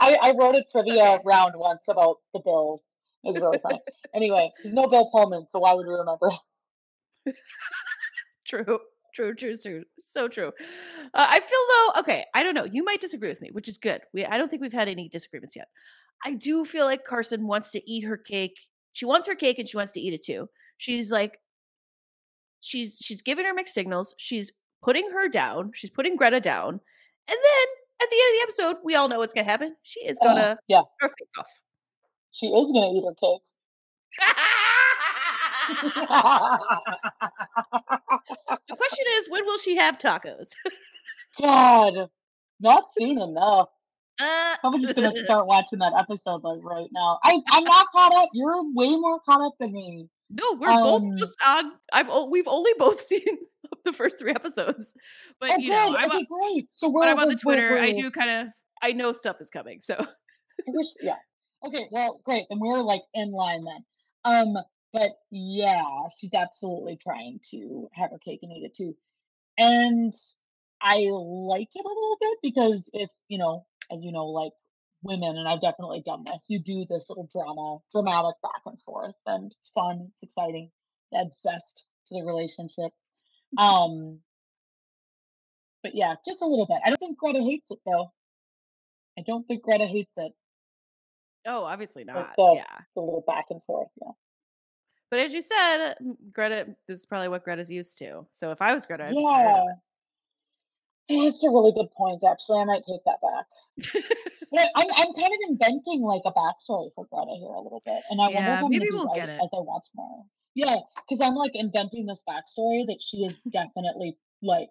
[0.00, 2.80] I, I wrote a trivia round once about the Bills.
[3.24, 3.80] It was really funny.
[4.14, 6.30] Anyway, there's no Bill Pullman, so why would we remember?
[8.46, 8.78] true.
[9.14, 9.84] True, true, true.
[9.98, 10.52] So true.
[11.12, 11.58] Uh, I feel
[11.94, 12.64] though, okay, I don't know.
[12.64, 14.00] You might disagree with me, which is good.
[14.14, 15.68] We I don't think we've had any disagreements yet.
[16.24, 18.56] I do feel like Carson wants to eat her cake.
[18.94, 20.48] She wants her cake and she wants to eat it too.
[20.82, 21.38] She's like
[22.58, 24.16] she's she's giving her mixed signals.
[24.18, 24.50] She's
[24.82, 25.70] putting her down.
[25.76, 26.70] She's putting Greta down.
[26.70, 26.80] And
[27.28, 27.66] then
[28.02, 29.76] at the end of the episode, we all know what's gonna happen.
[29.84, 30.82] She is gonna uh, yeah.
[30.98, 31.62] her face off.
[32.32, 33.42] She is gonna eat her cake.
[38.68, 40.48] the question is, when will she have tacos?
[41.40, 42.10] God,
[42.58, 43.68] not soon enough.
[44.20, 47.20] Uh, I'm just gonna start watching that episode like right now.
[47.22, 48.30] I I'm not caught up.
[48.32, 50.08] You're way more caught up than me.
[50.32, 51.72] No, we're um, both just on.
[51.92, 53.38] I've we've only both seen
[53.84, 54.94] the first three episodes,
[55.40, 56.68] but oh, you know, I'm okay, great.
[56.70, 57.78] So we're, I'm on the Twitter.
[57.78, 59.80] I do kind of I know stuff is coming.
[59.80, 60.06] So I
[60.68, 61.16] wish, yeah.
[61.64, 62.44] Okay, well, great.
[62.48, 63.84] Then we're like in line then.
[64.24, 64.54] Um,
[64.92, 65.84] but yeah,
[66.16, 68.96] she's absolutely trying to have her cake and eat it too.
[69.56, 70.12] And
[70.80, 74.52] I like it a little bit because if, you know, as you know, like
[75.02, 79.14] women, and I've definitely done this, you do this little drama, dramatic back and forth,
[79.26, 80.70] and it's fun, it's exciting,
[81.10, 82.92] it adds zest to the relationship.
[83.58, 84.20] Um,
[85.82, 86.78] but yeah, just a little bit.
[86.84, 88.12] I don't think Greta hates it though.
[89.18, 90.32] I don't think Greta hates it.
[91.46, 92.34] Oh, obviously not.
[92.36, 92.78] The, yeah.
[92.94, 94.12] The little back and forth, yeah.
[95.10, 95.96] But as you said,
[96.32, 98.26] Greta, this is probably what Greta's used to.
[98.30, 99.64] So if I was Greta, I'd yeah.
[101.08, 102.60] That's a really good point, actually.
[102.60, 103.44] I might take that back.
[104.52, 108.02] But I'm, I'm kind of inventing like a backstory for Greta here a little bit.
[108.10, 109.40] And I yeah, wonder if I'm maybe we'll right get it.
[109.42, 110.24] as I watch more.
[110.54, 114.68] Yeah, because I'm like inventing this backstory that she is definitely like,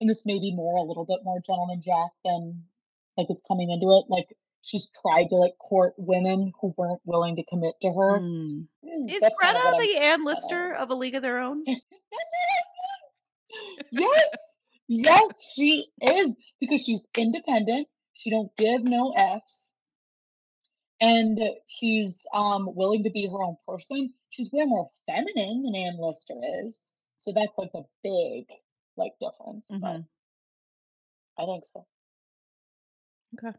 [0.00, 2.64] and this may be more a little bit more gentleman Jack than
[3.18, 4.06] like it's coming into it.
[4.08, 8.20] Like she's tried to like court women who weren't willing to commit to her.
[8.20, 8.68] Mm.
[9.10, 11.62] Is Greta the Anne Lister of A League of Their Own?
[13.90, 14.28] yes,
[14.88, 17.86] yes, she is because she's independent.
[18.18, 19.76] She don't give no f's,
[21.00, 21.38] and
[21.68, 24.12] she's um willing to be her own person.
[24.30, 26.34] She's way more feminine than Anne Lister
[26.66, 26.76] is,
[27.16, 28.46] so that's like the big
[28.96, 29.68] like difference.
[29.70, 30.00] Mm-hmm.
[31.36, 31.86] But I think so.
[33.38, 33.56] Okay.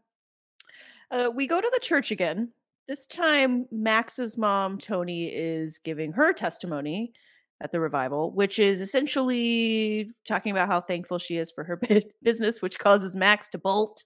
[1.10, 2.50] Uh, we go to the church again.
[2.86, 7.14] This time, Max's mom, Toni, is giving her testimony
[7.62, 11.80] at the revival, which is essentially talking about how thankful she is for her
[12.22, 14.04] business, which causes Max to bolt.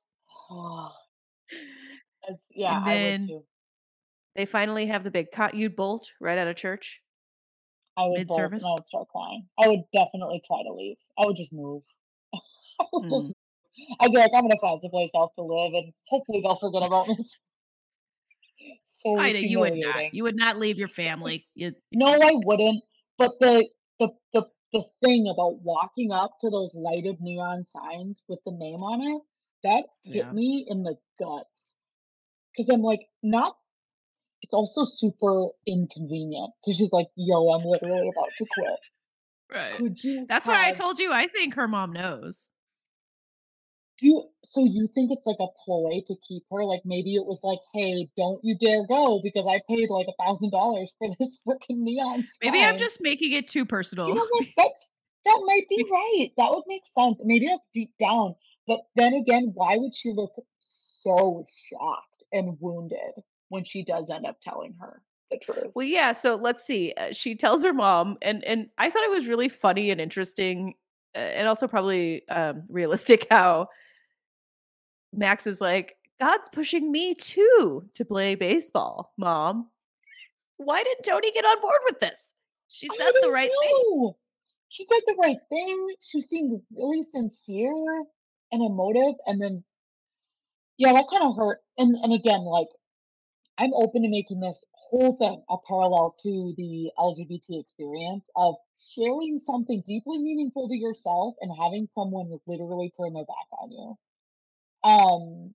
[2.54, 3.42] Yeah, and then
[4.36, 5.54] They finally have the big cut.
[5.54, 7.00] You'd bolt right out of church.
[7.96, 8.62] I would mid-service.
[8.62, 9.46] bolt and I would start crying.
[9.58, 10.96] I would definitely try to leave.
[11.18, 11.82] I would just move.
[12.80, 13.10] I would mm.
[13.10, 13.34] just
[14.00, 17.08] I'd be like, I'm gonna find someplace else to live, and hopefully they'll forget about
[17.08, 17.16] me.
[18.84, 20.14] so I know you would not.
[20.14, 21.42] You would not leave your family.
[21.54, 21.72] You...
[21.92, 22.82] No, I wouldn't.
[23.18, 23.68] But the
[23.98, 28.82] the the the thing about walking up to those lighted neon signs with the name
[28.82, 29.22] on it
[29.64, 30.32] that hit yeah.
[30.32, 31.76] me in the guts
[32.52, 33.56] because I'm like, not.
[34.42, 38.78] It's also super inconvenient because she's like, "Yo, I'm literally about to quit."
[39.52, 39.74] Right.
[39.76, 40.26] Could you?
[40.28, 40.54] That's have...
[40.54, 41.12] why I told you.
[41.12, 42.50] I think her mom knows.
[43.98, 46.64] Do you, so you think it's like a ploy to keep her?
[46.64, 50.22] Like maybe it was like, hey, don't you dare go because I paid like a
[50.22, 52.24] thousand dollars for this freaking neon.
[52.24, 52.52] Sign.
[52.52, 54.08] Maybe I'm just making it too personal.
[54.08, 54.46] You know what?
[54.56, 54.90] That's
[55.24, 56.30] that might be right.
[56.36, 57.20] That would make sense.
[57.24, 58.34] Maybe that's deep down.
[58.66, 64.26] But then again, why would she look so shocked and wounded when she does end
[64.26, 65.72] up telling her the truth?
[65.74, 66.12] Well, yeah.
[66.12, 66.94] So let's see.
[66.96, 70.74] Uh, she tells her mom, and and I thought it was really funny and interesting,
[71.14, 73.68] uh, and also probably um, realistic how
[75.12, 79.68] Max is like, God's pushing me too to play baseball, mom.
[80.56, 82.18] Why didn't Toni get on board with this?
[82.68, 83.68] She said the right know.
[83.68, 84.12] thing.
[84.68, 85.94] She said the right thing.
[86.00, 87.72] She seemed really sincere
[88.54, 89.16] and emotive.
[89.26, 89.64] And then,
[90.78, 91.60] yeah, that kind of hurt.
[91.78, 92.68] And and again, like,
[93.58, 99.38] I'm open to making this whole thing a parallel to the LGBT experience of sharing
[99.38, 103.98] something deeply meaningful to yourself and having someone literally turn their back on you.
[104.84, 105.54] Um,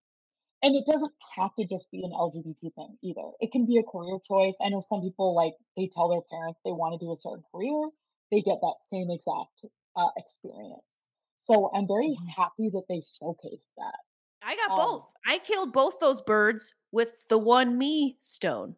[0.63, 3.31] and it doesn't have to just be an LGBT thing either.
[3.41, 4.55] It can be a career choice.
[4.63, 7.43] I know some people like they tell their parents they want to do a certain
[7.53, 7.89] career,
[8.31, 11.08] they get that same exact uh, experience.
[11.41, 12.27] So I'm very mm-hmm.
[12.27, 13.95] happy that they showcased that.
[14.43, 15.07] I got um, both.
[15.25, 18.75] I killed both those birds with the one me stone.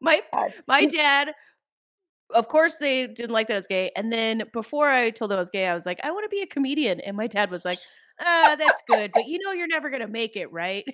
[0.00, 0.20] My
[0.66, 1.32] my dad
[2.34, 3.90] of course they didn't like that I was gay.
[3.96, 6.28] And then before I told them I was gay, I was like, I want to
[6.28, 7.00] be a comedian.
[7.00, 7.78] And my dad was like,
[8.24, 10.84] uh, that's good, but you know you're never gonna make it, right?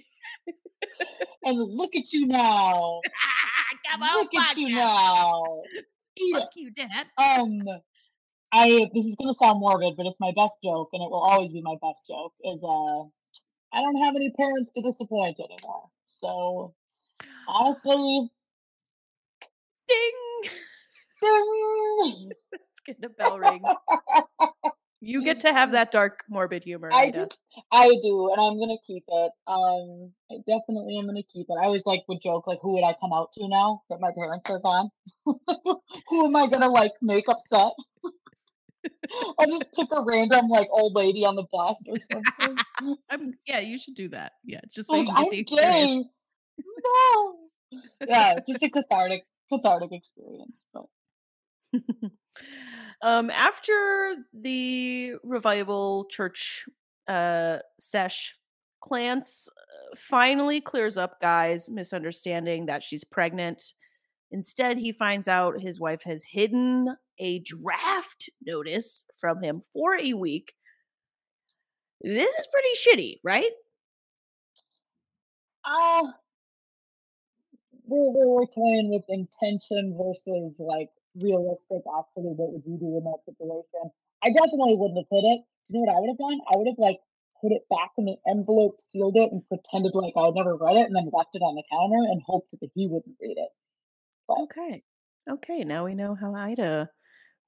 [1.44, 3.00] and look at you now.
[3.90, 5.62] Come on, look at you now.
[6.32, 7.06] Fuck you, Dad.
[7.18, 7.62] Um,
[8.52, 11.50] I this is gonna sound morbid, but it's my best joke, and it will always
[11.50, 12.32] be my best joke.
[12.44, 13.02] Is uh,
[13.72, 15.88] I don't have any parents to disappoint anymore.
[16.06, 16.74] So
[17.48, 18.30] honestly,
[19.88, 20.50] Ding.
[21.20, 22.30] ding.
[22.52, 23.62] Let's get a bell ring.
[25.00, 26.90] You get to have that dark, morbid humor.
[26.92, 27.26] I Ida.
[27.26, 27.28] do,
[27.70, 29.32] I do, and I'm gonna keep it.
[29.46, 31.56] Um, I definitely am gonna keep it.
[31.60, 34.10] I always like would joke like, who would I come out to now that my
[34.16, 34.90] parents are gone?
[36.08, 37.72] who am I gonna like make upset?
[39.38, 42.96] I'll just pick a random like old lady on the bus or something.
[43.10, 44.32] I'm, yeah, you should do that.
[44.44, 46.04] Yeah, just so like I'm gay.
[46.84, 47.36] No.
[48.06, 50.66] Yeah, just a cathartic, cathartic experience.
[50.72, 50.86] But
[53.02, 56.66] um, after the revival church
[57.08, 58.36] uh, sesh,
[58.82, 63.72] Clance uh, finally clears up Guy's misunderstanding that she's pregnant.
[64.36, 70.12] Instead, he finds out his wife has hidden a draft notice from him for a
[70.12, 70.52] week.
[72.02, 73.50] This is pretty shitty, right?
[75.64, 76.02] uh
[77.86, 81.80] we're, we're, toying with intention versus like realistic.
[81.98, 83.88] Actually, what would you do in that situation?
[84.22, 85.40] I definitely wouldn't have hit it.
[85.70, 86.38] You know what I would have done?
[86.52, 87.00] I would have like
[87.40, 90.76] put it back in the envelope, sealed it, and pretended like I had never read
[90.76, 93.48] it, and then left it on the counter and hoped that he wouldn't read it.
[94.28, 94.82] But Okay.
[95.28, 95.64] Okay.
[95.64, 96.88] Now we know how Ida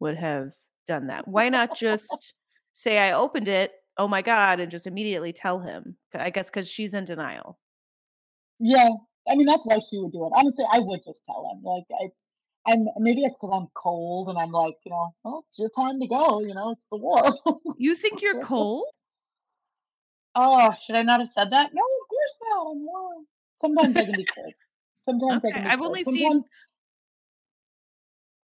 [0.01, 0.51] would have
[0.87, 1.27] done that.
[1.29, 2.35] Why not just
[2.73, 5.97] say, I opened it, oh my God, and just immediately tell him?
[6.15, 7.59] I guess because she's in denial.
[8.61, 8.89] yeah,
[9.29, 10.33] I mean that's why she would do it.
[10.35, 11.63] Honestly, I would just tell him.
[11.63, 12.27] Like it's,
[12.67, 16.01] I'm maybe it's because I'm cold and I'm like, you know, well, it's your time
[16.01, 16.41] to go.
[16.41, 17.23] You know, it's the war.
[17.79, 18.85] You think you're cold?
[20.35, 21.71] oh, should I not have said that?
[21.75, 22.71] No, of course not.
[22.73, 23.25] I'm warm.
[23.61, 24.53] Sometimes I can be cold.
[25.03, 25.89] Sometimes I Okay, can be I've cold.
[25.89, 26.49] only seen- Sometimes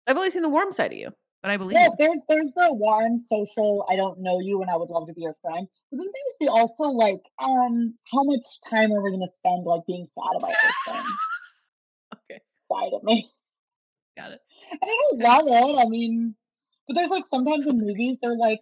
[0.07, 1.11] I've only seen the warm side of you,
[1.43, 1.95] but I believe Yeah, you.
[1.99, 3.87] there's there's the warm social.
[3.89, 5.67] I don't know you, and I would love to be your friend.
[5.91, 9.83] But then there's the also like, um, how much time are we gonna spend like
[9.87, 11.05] being sad about this thing
[12.31, 12.41] Okay.
[12.71, 13.31] side of me?
[14.17, 14.41] Got it.
[14.73, 15.85] And I don't love it.
[15.85, 16.35] I mean,
[16.87, 18.61] but there's like sometimes in movies they're like,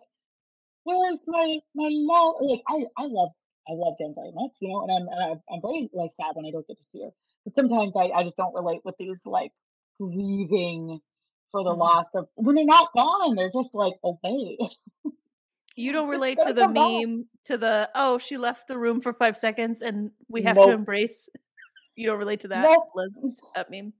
[0.84, 3.30] "Where's my my love?" Like I I love
[3.68, 6.32] I love Jen very much, you know, and I'm and I'm, I'm very like sad
[6.34, 7.10] when I don't get to see her.
[7.44, 9.52] But sometimes I I just don't relate with these like
[10.00, 11.00] grieving
[11.52, 11.78] for the Mhm.
[11.78, 13.36] loss of when they're not gone.
[13.36, 14.58] They're just like away.
[15.76, 19.36] You don't relate gotta the meme, to the, oh, she left the room for five
[19.36, 21.28] seconds and we have to embrace.
[21.96, 23.12] You don't relate to that, Nope.
[23.54, 23.92] That meme?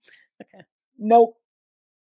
[0.42, 0.64] Okay.
[0.98, 1.38] Nope.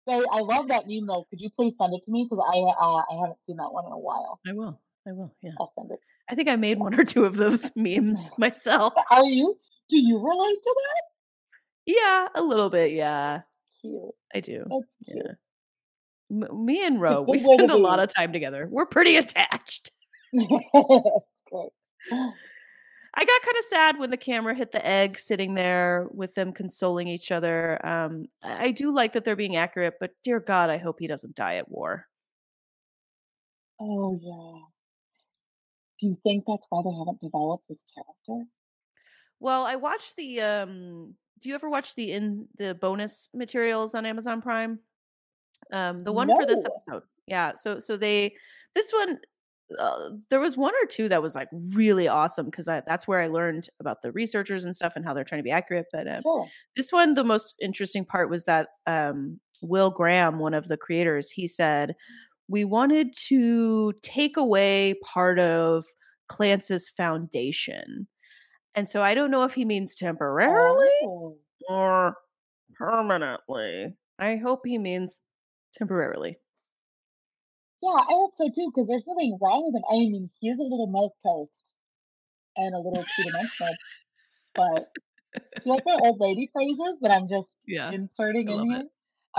[0.07, 1.25] Say, I love that meme though.
[1.29, 2.23] Could you please send it to me?
[2.29, 4.39] Because I uh, I haven't seen that one in a while.
[4.47, 4.79] I will.
[5.05, 5.35] I will.
[5.41, 5.51] Yeah.
[5.59, 5.99] I'll send it.
[6.29, 8.93] I think I made one or two of those memes myself.
[9.11, 9.57] Are you?
[9.89, 11.03] Do you relate to that?
[11.85, 12.91] Yeah, a little bit.
[12.93, 13.41] Yeah,
[13.81, 14.11] Cute.
[14.33, 14.65] I do.
[14.69, 15.25] That's cute.
[15.25, 15.31] Yeah.
[16.29, 18.67] M- me and Ro, we spend a lot of time together.
[18.69, 19.91] We're pretty attached.
[20.33, 21.69] That's great.
[23.19, 26.51] I got kind of sad when the camera hit the egg sitting there with them
[26.53, 27.83] consoling each other.
[27.85, 31.07] Um, I I do like that they're being accurate, but dear God, I hope he
[31.07, 32.05] doesn't die at war.
[33.79, 34.61] Oh yeah.
[35.99, 38.45] Do you think that's why they haven't developed this character?
[39.39, 40.41] Well, I watched the.
[40.41, 44.79] Um, do you ever watch the in the bonus materials on Amazon Prime?
[45.71, 47.03] Um, the one for this episode.
[47.25, 47.53] Yeah.
[47.55, 48.35] So so they
[48.75, 49.19] this one.
[49.77, 53.27] Uh, there was one or two that was like really awesome because that's where I
[53.27, 55.87] learned about the researchers and stuff and how they're trying to be accurate.
[55.91, 56.47] But uh, Sure.
[56.77, 61.29] this one the most interesting part was that um, will graham one of the creators
[61.31, 61.95] he said
[62.47, 65.83] we wanted to take away part of
[66.29, 68.07] clance's foundation
[68.77, 71.35] and so i don't know if he means temporarily Oh.
[71.67, 72.15] or
[72.77, 75.19] permanently i hope he means
[75.77, 76.37] temporarily
[77.81, 79.85] Yeah, I hope so too, because there's nothing wrong with him.
[79.87, 81.73] I mean, he is a little milk toast
[82.55, 83.75] and a little two dimensional,
[84.55, 84.81] but
[85.61, 88.79] do you like my old lady phrases that I'm just Yeah, inserting in here?
[88.81, 88.87] it.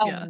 [0.00, 0.24] Um, Yeah.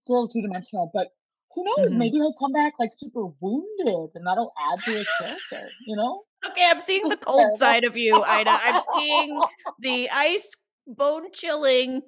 [0.00, 1.08] it's a little two dimensional, but
[1.54, 1.92] who knows?
[1.92, 1.98] Mhm.
[1.98, 5.68] Maybe he'll come back like super wounded, and that'll add to his character.
[5.86, 6.20] You know?
[6.48, 9.38] okay i'm seeing the cold side of you ida i'm seeing
[9.80, 10.50] the ice
[10.86, 12.00] bone chilling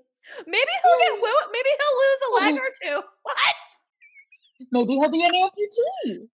[0.47, 3.37] maybe he'll get wo- maybe he'll lose a leg or two what
[4.71, 6.29] Maybe he'll be an amputee.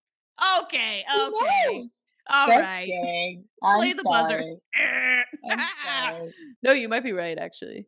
[0.62, 1.88] Okay, okay.
[2.30, 3.38] All Just right.
[3.62, 4.28] Play the buzzer.
[4.38, 4.56] sorry.
[5.50, 6.34] I'm sorry.
[6.62, 7.86] no, you might be right, actually.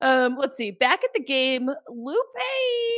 [0.00, 0.70] Um, let's see.
[0.70, 2.18] Back at the game, Lupe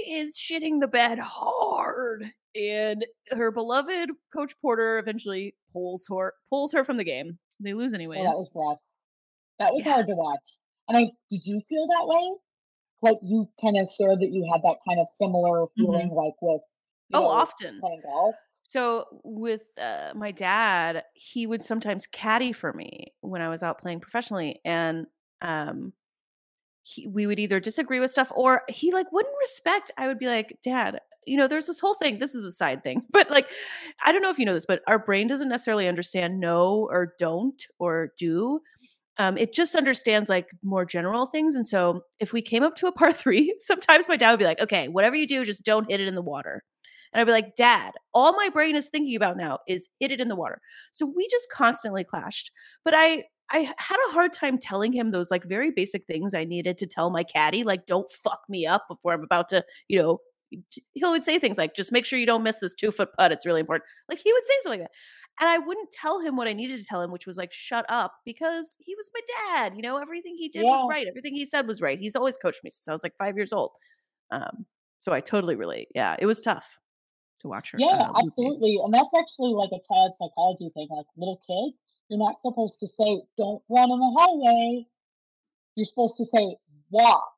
[0.08, 2.24] is shitting the bed hard,
[2.54, 7.38] and her beloved Coach Porter eventually pulls her pulls her from the game.
[7.60, 8.20] They lose anyways.
[8.20, 8.78] Oh, that was rough.
[9.58, 9.92] That was Yeah.
[9.94, 10.58] hard to watch.
[10.88, 12.34] And I did you feel that way?
[13.02, 16.60] Like you kind of shared that you had that kind of similar feeling, like with
[17.14, 17.80] oh, know, often.
[17.80, 18.34] playing golf.
[18.68, 23.78] So with uh, my dad, he would sometimes caddy for me when I was out
[23.80, 25.06] playing professionally, and
[25.42, 25.92] um,
[26.82, 29.90] he, we would either disagree with stuff or he like wouldn't respect.
[29.96, 32.18] I would be like, Dad, you know, there's this whole thing.
[32.18, 33.46] This is a side thing, but like,
[34.04, 37.14] I don't know if you know this, but our brain doesn't necessarily understand no or
[37.18, 38.60] don't or do.
[39.18, 41.54] Um, it just understands like more general things.
[41.54, 44.46] And so if we came up to a par three, sometimes my dad would be
[44.46, 46.62] like, okay, whatever you do, just don't hit it in the water.
[47.12, 50.20] And I'd be like, Dad, all my brain is thinking about now is hit it
[50.20, 50.60] in the water.
[50.92, 52.50] So we just constantly clashed.
[52.84, 56.44] But I I had a hard time telling him those like very basic things I
[56.44, 60.00] needed to tell my caddy, like, don't fuck me up before I'm about to, you
[60.00, 60.18] know,
[60.72, 63.32] he would say things like, just make sure you don't miss this two foot putt.
[63.32, 63.88] It's really important.
[64.08, 64.94] Like he would say something like that.
[65.40, 67.86] And I wouldn't tell him what I needed to tell him, which was like, shut
[67.88, 69.20] up, because he was my
[69.56, 69.74] dad.
[69.74, 71.06] You know, everything he did was right.
[71.08, 71.98] Everything he said was right.
[71.98, 73.70] He's always coached me since I was like five years old.
[74.30, 74.66] Um,
[74.98, 75.88] so I totally relate.
[75.94, 76.78] Yeah, it was tough
[77.40, 77.78] to watch her.
[77.80, 78.78] Yeah, uh, absolutely.
[78.84, 80.88] And that's actually like a child psychology thing.
[80.90, 81.80] Like little kids,
[82.10, 84.86] you're not supposed to say, don't run in the hallway.
[85.76, 86.56] You're supposed to say,
[86.90, 87.32] walk.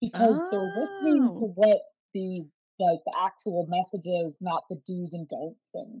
[0.00, 1.52] Because they're listening to Oh.
[1.56, 1.80] what
[2.14, 2.46] the
[2.78, 5.74] like the actual messages, not the do's and don'ts.
[5.74, 6.00] And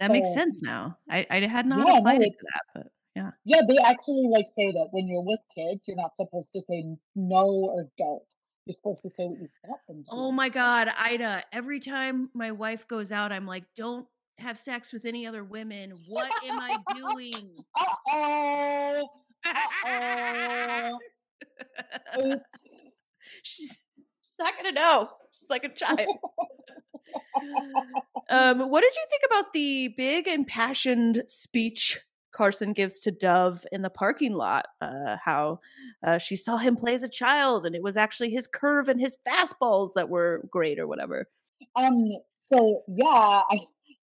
[0.00, 0.96] That makes sense now.
[1.10, 3.30] I, I had not yeah, applied no, it to that, but yeah.
[3.44, 6.96] yeah, they actually like say that when you're with kids, you're not supposed to say
[7.14, 8.22] no or don't.
[8.64, 10.08] You're supposed to say what you want them to.
[10.10, 14.06] Oh my God, Ida, every time my wife goes out, I'm like, don't
[14.38, 15.92] have sex with any other women.
[16.08, 17.64] What am I doing?
[17.76, 19.08] Oh.
[19.86, 20.98] Oh.
[23.42, 23.76] She's,
[24.22, 25.10] she's not going to know.
[25.34, 26.16] She's like a child.
[28.30, 32.00] um, what did you think about the big impassioned speech
[32.32, 34.66] Carson gives to Dove in the parking lot?
[34.80, 35.60] Uh, how
[36.06, 39.00] uh, she saw him play as a child, and it was actually his curve and
[39.00, 41.28] his fastballs that were great, or whatever.
[41.76, 43.60] Um, so yeah, I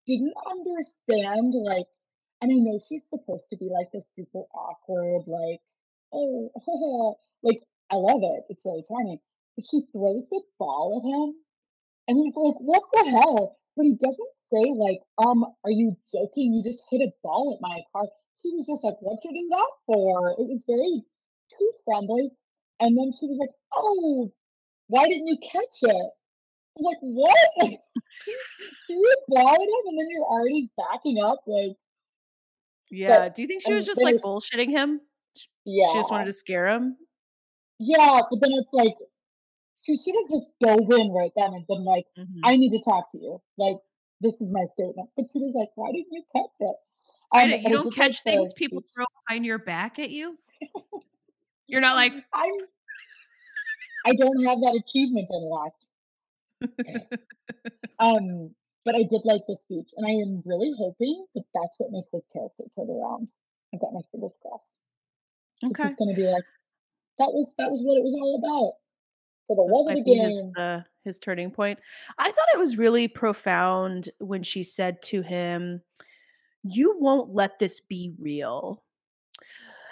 [0.08, 1.86] didn't understand like
[2.40, 5.60] and I know she's supposed to be like this super awkward, like,
[6.12, 6.50] oh,
[7.42, 8.44] like I love it.
[8.48, 9.18] It's very charming.
[9.56, 11.34] But she throws the ball at him
[12.06, 13.56] and he's like, what the hell?
[13.76, 16.54] But he doesn't say like, um, are you joking?
[16.54, 18.06] You just hit a ball at my car.
[18.42, 20.30] He was just like, what'd you do that for?
[20.38, 21.02] It was very
[21.50, 22.30] too friendly.
[22.80, 24.32] And then she was like, oh,
[24.86, 26.10] why didn't you catch it?
[26.80, 27.36] Like, what?
[28.88, 31.76] you at him and then you're already backing up like
[32.90, 33.28] Yeah.
[33.28, 35.00] Do you think she was just like bullshitting him?
[35.64, 36.96] yeah She just wanted to scare him.
[37.78, 38.94] yeah but then it's like
[39.80, 42.40] she should have just dove in right then and been like Mhm.
[42.42, 43.76] i need to talk to you like
[44.20, 46.76] this is my statement but she was like why didn't you catch it
[47.32, 50.38] Um, you don't catch things people throw behind your back at you.
[51.68, 52.52] You're not like, i'm
[54.06, 55.86] i don't have that achievement unlocked
[57.98, 58.50] um
[58.84, 62.10] but i did like the speech and i am really hoping that that's what makes
[62.12, 63.28] his character turn around
[63.74, 64.74] i've got my fingers crossed
[65.64, 65.84] okay.
[65.84, 66.44] it's gonna be like
[67.18, 68.74] that was that was what it was all about
[69.46, 71.80] for the love of the game his uh, his turning point.
[72.18, 75.82] I thought it was really profound when she said to him,
[76.62, 78.84] "You won't let this be real."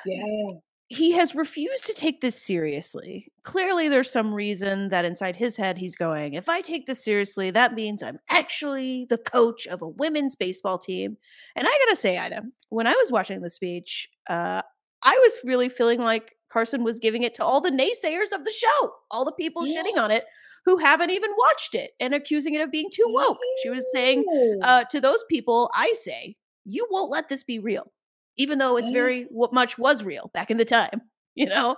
[0.05, 0.53] yeah
[0.89, 3.33] He has refused to take this seriously.
[3.43, 7.51] Clearly, there's some reason that inside his head he's going, "If I take this seriously,
[7.51, 11.17] that means I'm actually the coach of a women's baseball team."
[11.57, 14.63] And I gotta say, Ida, when I was watching the speech, uh,
[15.03, 18.53] I was really feeling like Carson was giving it to all the naysayers of the
[18.53, 20.25] show, all the people shitting on it
[20.65, 23.39] who haven't even watched it and accusing it of being too woke.
[23.63, 24.25] She was saying
[24.63, 27.93] uh, to those people, I say, you won't let this be real,
[28.37, 31.03] even though it's very what much was real back in the time,
[31.35, 31.77] you know?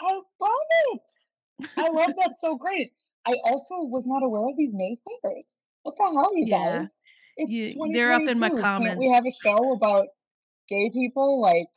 [0.00, 0.50] I love
[0.92, 1.68] it.
[1.76, 2.92] I love that so great.
[3.26, 5.46] I also was not aware of these naysayers.
[5.82, 6.78] What the hell, you Yeah.
[6.80, 6.94] guys?
[7.38, 8.88] You- they're up in my 2022.
[8.88, 10.08] Can't we have a show about
[10.68, 11.40] gay people?
[11.40, 11.68] Like,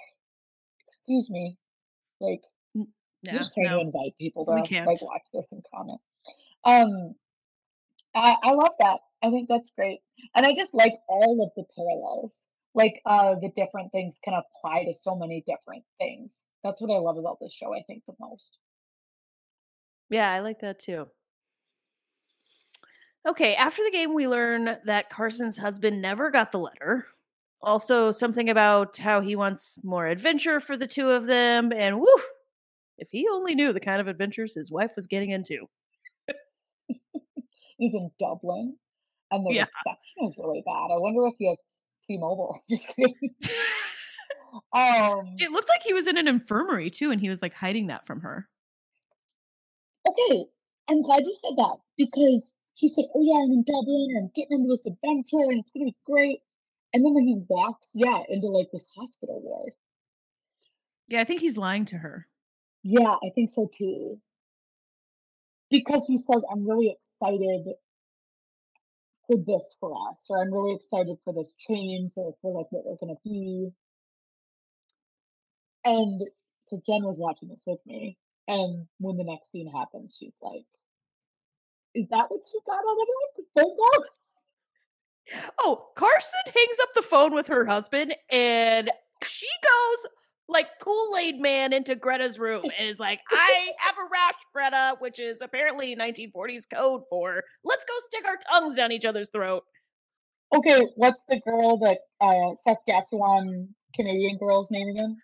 [0.89, 1.57] excuse me.
[2.19, 2.41] Like,
[3.23, 4.69] Yeah, just trying to invite people to like
[5.01, 5.99] watch this and comment.
[6.65, 7.15] Um,
[8.15, 8.99] I, I love that.
[9.21, 9.99] I think that's great.
[10.35, 12.49] And I just like all of the parallels.
[12.73, 16.47] Like uh the different things can apply to so many different things.
[16.63, 18.57] That's what I love about this show, I think, the most.
[20.09, 21.09] Yeah, I like that too.
[23.27, 27.07] Okay, after the game, we learn that Carson's husband never got the letter.
[27.61, 31.73] Also, something about how he wants more adventure for the two of them.
[31.73, 32.07] And woo,
[32.97, 35.69] If he only knew the kind of adventures his wife was getting into.
[37.77, 38.77] He's in Dublin,
[39.31, 39.65] and the Yeah.
[39.65, 40.91] reception is really bad.
[40.93, 41.59] I wonder if he has
[42.09, 42.61] T-Mobile.
[42.69, 43.15] Just kidding.
[44.73, 47.87] um, It looked like he was in an infirmary too, and he was like hiding
[47.87, 48.49] that from her.
[50.07, 50.45] okay,
[50.89, 54.31] I'm glad you said that because he said, "Oh yeah, I'm in Dublin, and I'm
[54.33, 56.39] getting into this adventure, and it's gonna be great."
[56.93, 59.73] And then when he walks, yeah, into like this hospital ward.
[61.07, 62.27] Yeah, I think he's lying to her.
[62.81, 64.19] Yeah, I think so too.
[65.69, 67.67] Because he says, "I'm really excited
[69.29, 72.85] for this for us," or "I'm really excited for this change, or for like what
[72.85, 73.71] we're gonna be."
[75.85, 76.27] And
[76.61, 78.17] so Jen was watching this with me,
[78.47, 80.65] and when the next scene happens, she's like,
[81.93, 84.03] "Is that what she got out of that phone call?"
[85.59, 88.89] Oh, Carson hangs up the phone with her husband and
[89.23, 90.07] she goes
[90.49, 95.19] like Kool-Aid man into Greta's room and is like, I have a rash, Greta, which
[95.19, 99.63] is apparently 1940s code for let's go stick our tongues down each other's throat.
[100.53, 105.17] Okay, what's the girl that uh, Saskatchewan Canadian girl's name again?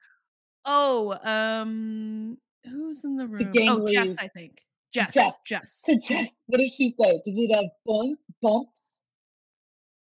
[0.65, 3.51] Oh, um, who's in the room?
[3.67, 4.59] Oh, Jess, I think.
[4.93, 5.13] Jess.
[5.13, 5.41] Jess.
[5.45, 5.82] Jess.
[5.86, 7.19] So Jess, what did she say?
[7.26, 9.03] Does it have bump, bumps?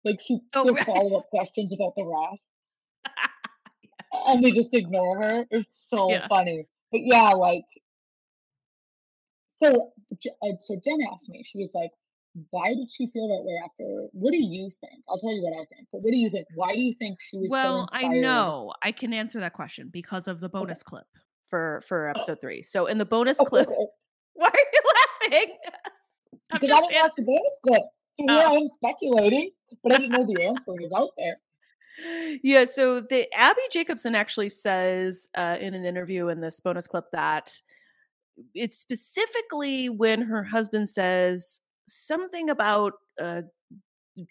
[0.05, 0.85] Like she Oh, just right.
[0.87, 2.39] follow up questions about the rash,
[4.27, 5.45] and they just ignore her.
[5.51, 6.27] It's so Yeah.
[6.27, 6.67] funny.
[6.91, 7.65] But yeah, like
[9.47, 9.91] so.
[10.41, 11.43] Uh, So Jen asked me.
[11.43, 11.91] She was like,
[12.51, 14.07] "Why did she feel that way after?
[14.13, 15.03] What do you think?
[15.09, 15.87] I'll tell you what I think.
[15.91, 16.47] But what do you think?
[16.55, 19.89] Why do you think she was so Well, I know I can answer that question
[19.89, 21.07] because of the bonus clip
[21.43, 22.11] for for Oh.
[22.11, 22.61] episode three.
[22.61, 23.85] So in the bonus clip, Okay,
[24.33, 24.81] why are you
[25.41, 25.57] laughing?
[26.51, 28.39] I'm because I didn't watch the bonus clip, so Oh.
[28.39, 29.51] I am speculating,
[29.83, 31.39] but I didn't know the answer was out there.
[32.43, 37.05] Yeah so the Abbi Jacobson actually says uh, in an interview in this bonus clip
[37.11, 37.59] that
[38.53, 43.41] it's specifically when her husband says something about uh,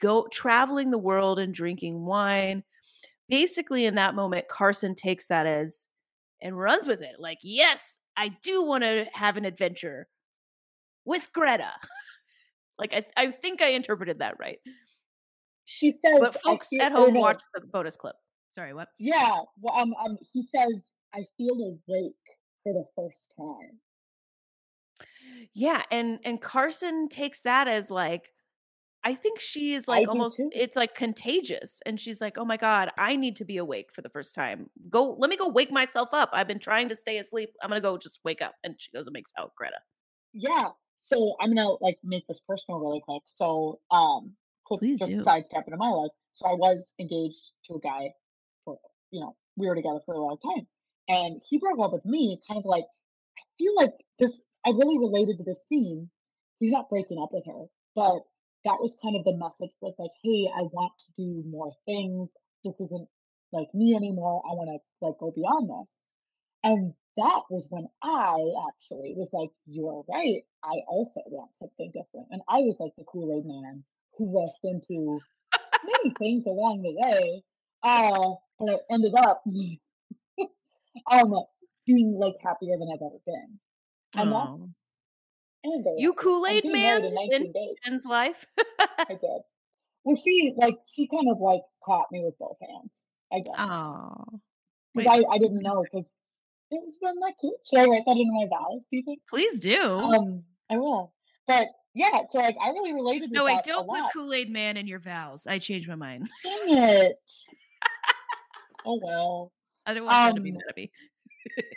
[0.00, 2.62] go traveling the world and drinking wine.
[3.28, 5.88] Basically in that moment carson takes that as
[6.42, 10.06] and runs with it like yes i do want to have an adventure
[11.04, 11.70] with greta.
[12.78, 14.58] Like I, I think i interpreted that right
[15.66, 18.16] She says, but folks feel- at home no, watch the bonus clip.
[18.48, 18.88] Sorry, what?
[18.98, 22.14] Yeah, well, um, um, he says, I feel awake
[22.62, 23.80] for the first time.
[25.52, 28.32] Yeah, and and Carson takes that as like
[29.04, 32.56] I think she is like do almost it's like contagious and she's like, "Oh my
[32.56, 34.68] god, I need to be awake for the first time.
[34.90, 36.30] Go let me go wake myself up.
[36.32, 37.50] I've been trying to stay asleep.
[37.62, 39.78] I'm to go just wake up." And she goes and makes out Greta.
[40.32, 40.70] Yeah.
[40.96, 43.22] So I'm gonna like make this personal really quick.
[43.26, 44.32] So um
[44.68, 45.22] Please just do.
[45.22, 46.10] sidestep into my life.
[46.32, 48.10] So I was engaged to a guy
[48.64, 48.78] for
[49.10, 50.66] you know, we were together for a long time.
[51.08, 52.84] And he broke up with me kind of like
[53.38, 56.10] I feel like this I really related to this scene.
[56.58, 58.22] He's not breaking up with her, but
[58.64, 62.34] that was kind of the message was like, hey, I want to do more things.
[62.64, 63.08] This isn't
[63.52, 64.42] like me anymore.
[64.44, 66.02] I want to like go beyond this.
[66.64, 68.36] And that was when I
[68.68, 70.42] actually was like, you are right.
[70.64, 72.26] I also want something different.
[72.30, 73.84] And I was like the Kool Aid man
[74.16, 75.20] who rushed into
[75.84, 77.42] many things along the way.
[77.82, 79.42] Uh, but I ended up
[81.10, 81.34] um,
[81.86, 83.58] being like happier than I've ever been.
[84.16, 84.46] And Aw.
[84.50, 84.74] that's,
[85.64, 88.04] and You Kool-Aid man in 19 in days.
[88.04, 88.46] Life.
[88.98, 89.40] I did.
[90.04, 93.08] Well, she like she kind of like caught me with both hands.
[93.32, 94.24] I guess Oh.
[94.94, 96.14] because I, I didn't know because
[96.70, 97.54] it was been that cute.
[97.68, 98.86] Should I write that into my vows?
[98.90, 99.20] Do you think?
[99.28, 99.98] Please do.
[99.98, 101.12] Um, I will.
[101.48, 101.66] But
[101.96, 104.12] yeah, so like I really related no, wait, don't put.
[104.12, 105.46] Kool-Aid man in your vows.
[105.46, 106.28] I changed my mind.
[106.42, 107.16] Dang it.
[108.86, 109.52] oh well.
[109.86, 110.90] I don't want Jen to be Um, mad at me.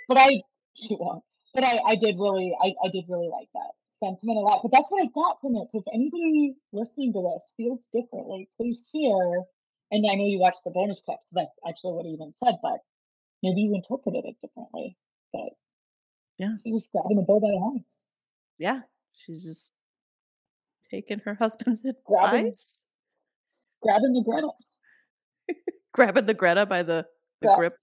[0.07, 0.41] But I
[0.73, 1.23] she won't.
[1.53, 4.59] But I, I did really I, I did really like that sentiment a lot.
[4.61, 5.71] But that's what I got from it.
[5.71, 9.43] So if anybody listening to this feels differently, please share.
[9.91, 12.55] And I know you watched the bonus clip, so that's actually what he even said,
[12.61, 12.79] but
[13.41, 14.95] maybe you interpreted it differently.
[15.33, 15.49] But
[16.37, 16.51] Yeah.
[16.61, 18.05] she's just grabbing the bull by the horns.
[18.59, 18.81] Yeah,
[19.15, 19.73] she's just
[20.89, 22.83] taking her husband's Grabbing- advice,
[23.81, 24.49] Grabbing the Greta.
[25.93, 27.05] grabbing the Greta by the,
[27.41, 27.73] the Gra- grip.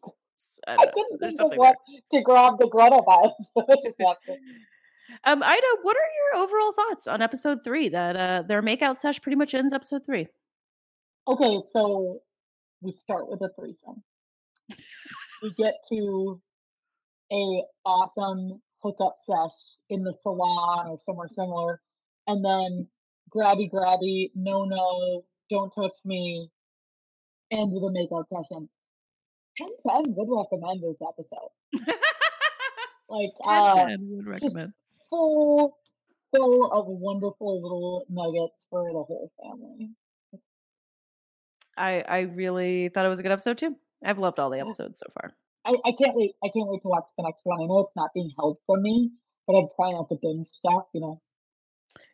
[0.68, 1.76] I, I couldn't there's think of what
[2.12, 4.38] to grab the Greta by, so I just left it.
[4.38, 5.22] there.
[5.32, 7.88] Um, Ida, what are your overall thoughts on episode three?
[7.88, 10.26] That uh, their makeout sesh pretty much ends episode three.
[11.28, 12.18] Okay, so
[12.82, 14.02] we start with a threesome.
[15.42, 16.40] we get to
[17.32, 19.50] a awesome hookup sesh
[19.88, 21.80] in the salon or somewhere similar,
[22.26, 22.86] and then
[23.34, 26.50] grabby grabby, no no, don't touch me,
[27.50, 28.68] end a makeout session.
[29.58, 31.50] 10 10 would recommend this episode.
[33.08, 34.72] Like 10, uh, 10 would recommend.
[35.08, 35.78] full,
[36.34, 39.90] full of wonderful little nuggets for the whole family.
[41.76, 43.76] I I really thought it was a good episode too.
[44.04, 45.34] I've loved all the episodes so far.
[45.64, 46.34] I, I can't wait.
[46.44, 47.60] I can't wait to watch the next one.
[47.60, 49.10] I know it's not being held from me,
[49.46, 50.84] but I'm trying out to binge stuff.
[50.94, 51.20] You know,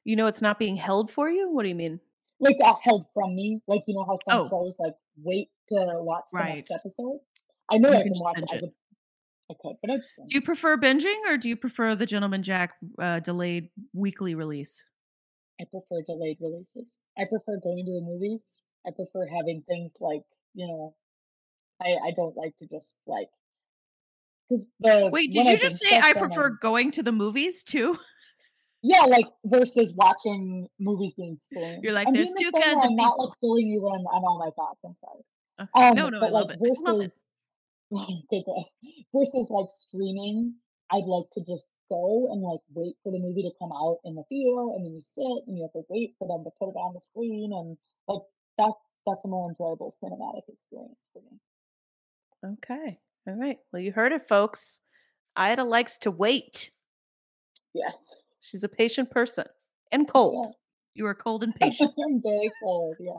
[0.05, 1.51] You know it's not being held for you?
[1.51, 2.01] What do you mean?
[2.41, 3.61] like uh, held from me.
[3.69, 4.49] Like you know how some Oh.
[4.49, 6.55] shows like wait to watch the Right.
[6.57, 7.21] next episode.
[7.71, 8.49] I know You I can watch it.
[8.53, 8.61] I it.
[8.61, 8.71] could,
[9.51, 12.43] I could, but I just Do you prefer binging or do you prefer the Gentleman
[12.43, 14.85] Jack uh, delayed weekly release?
[15.61, 16.99] I prefer delayed releases.
[17.17, 18.63] I prefer going to the movies.
[18.85, 20.23] I prefer having things like
[20.55, 20.95] you know.
[21.81, 23.29] I I don't like to just like
[24.81, 27.99] the Wait, did you I just say I prefer I'm- going to the movies too?
[28.83, 31.85] Yeah, like versus watching movies being streamed.
[31.85, 34.25] You're like, I'm "There's two where kinds of I'm not like filling you in on
[34.25, 34.83] all my thoughts.
[34.85, 35.23] I'm sorry.
[35.61, 35.89] Okay.
[35.89, 36.61] Um, no, no, I but love like it.
[36.63, 37.05] I love it.
[37.05, 37.31] versus
[37.95, 38.65] okay, good.
[39.15, 40.55] versus like streaming,
[40.91, 44.17] I'd like to just go and like wait for the movie to come out in
[44.17, 46.71] the theater, and then you sit and you have to wait for them to put
[46.71, 47.77] it on the screen, and
[48.09, 48.23] like
[48.59, 51.39] that's that's a more enjoyable cinematic experience for me.
[52.59, 52.99] Okay.
[53.29, 53.59] All right.
[53.73, 54.81] Well, you heard it, folks.
[55.37, 56.73] Ida likes to wait.
[57.75, 59.47] Yes, She's a patient person
[59.93, 60.47] and cold.
[60.49, 60.53] yeah.
[60.95, 61.93] You are cold and patient.
[62.05, 62.97] I'm very cold.
[63.01, 63.13] Yeah.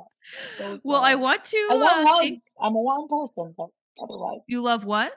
[0.59, 2.41] So well, I want to I love uh, hugs.
[2.61, 3.69] I'm a warm person, but
[3.99, 4.61] otherwise, you.
[4.61, 5.11] Love what?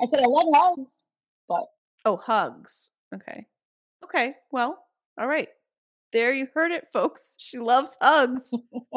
[0.00, 1.10] I said I love hugs,
[1.48, 1.64] but
[2.04, 2.90] Oh, hugs.
[3.12, 3.46] Okay.
[4.04, 4.34] Okay.
[4.52, 4.78] Well,
[5.18, 5.48] all right.
[6.12, 7.34] There you heard it, folks.
[7.38, 8.52] She loves hugs.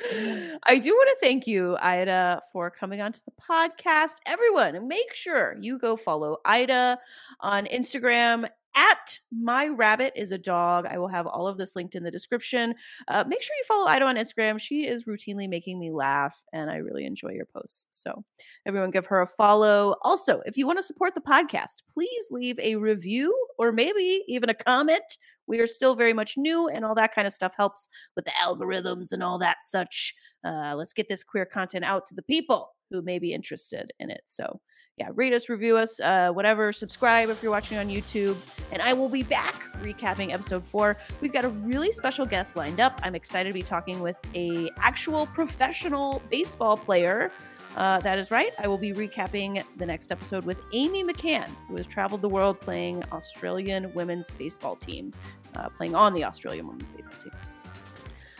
[0.00, 4.16] I do want to thank you, Ida, for coming onto the podcast.
[4.26, 6.98] Everyone, make sure you go follow Ida
[7.40, 8.48] on Instagram
[8.78, 10.86] at my rabbit is a dog.
[10.86, 12.74] I will have all of this linked in the description.
[13.08, 14.60] Uh, make sure you follow Ida on Instagram.
[14.60, 17.86] She is routinely making me laugh, and I really enjoy your posts.
[17.90, 18.24] So,
[18.66, 19.96] everyone, give her a follow.
[20.02, 24.48] Also, if you want to support the podcast, please leave a review or maybe even
[24.48, 25.02] a comment.
[25.48, 28.32] We are still very much new, and all that kind of stuff helps with the
[28.40, 30.14] algorithms and all that such.
[30.46, 34.10] Uh, let's get this queer content out to the people who may be interested in
[34.10, 34.22] it.
[34.26, 34.60] So,
[34.98, 36.72] yeah, rate us, review us, uh, whatever.
[36.72, 38.36] Subscribe if you're watching on YouTube.
[38.72, 40.96] And I will be back recapping episode four.
[41.20, 43.00] We've got a really special guest lined up.
[43.02, 47.30] I'm excited to be talking with a actual professional baseball player.
[47.76, 48.52] Uh, that is right.
[48.58, 52.60] I will be recapping the next episode with Amy McCann, who has traveled the world
[52.60, 55.12] playing Australian women's baseball team,
[55.54, 57.32] uh, playing on the Australian women's baseball team.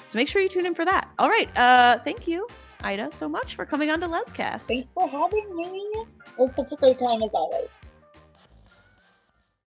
[0.09, 1.09] So make sure you tune in for that.
[1.19, 1.57] All right.
[1.57, 2.49] Uh, thank you,
[2.83, 4.63] Ida, so much for coming on to LezCast.
[4.63, 5.93] thanks for having me.
[6.39, 7.69] It was such a great time as always.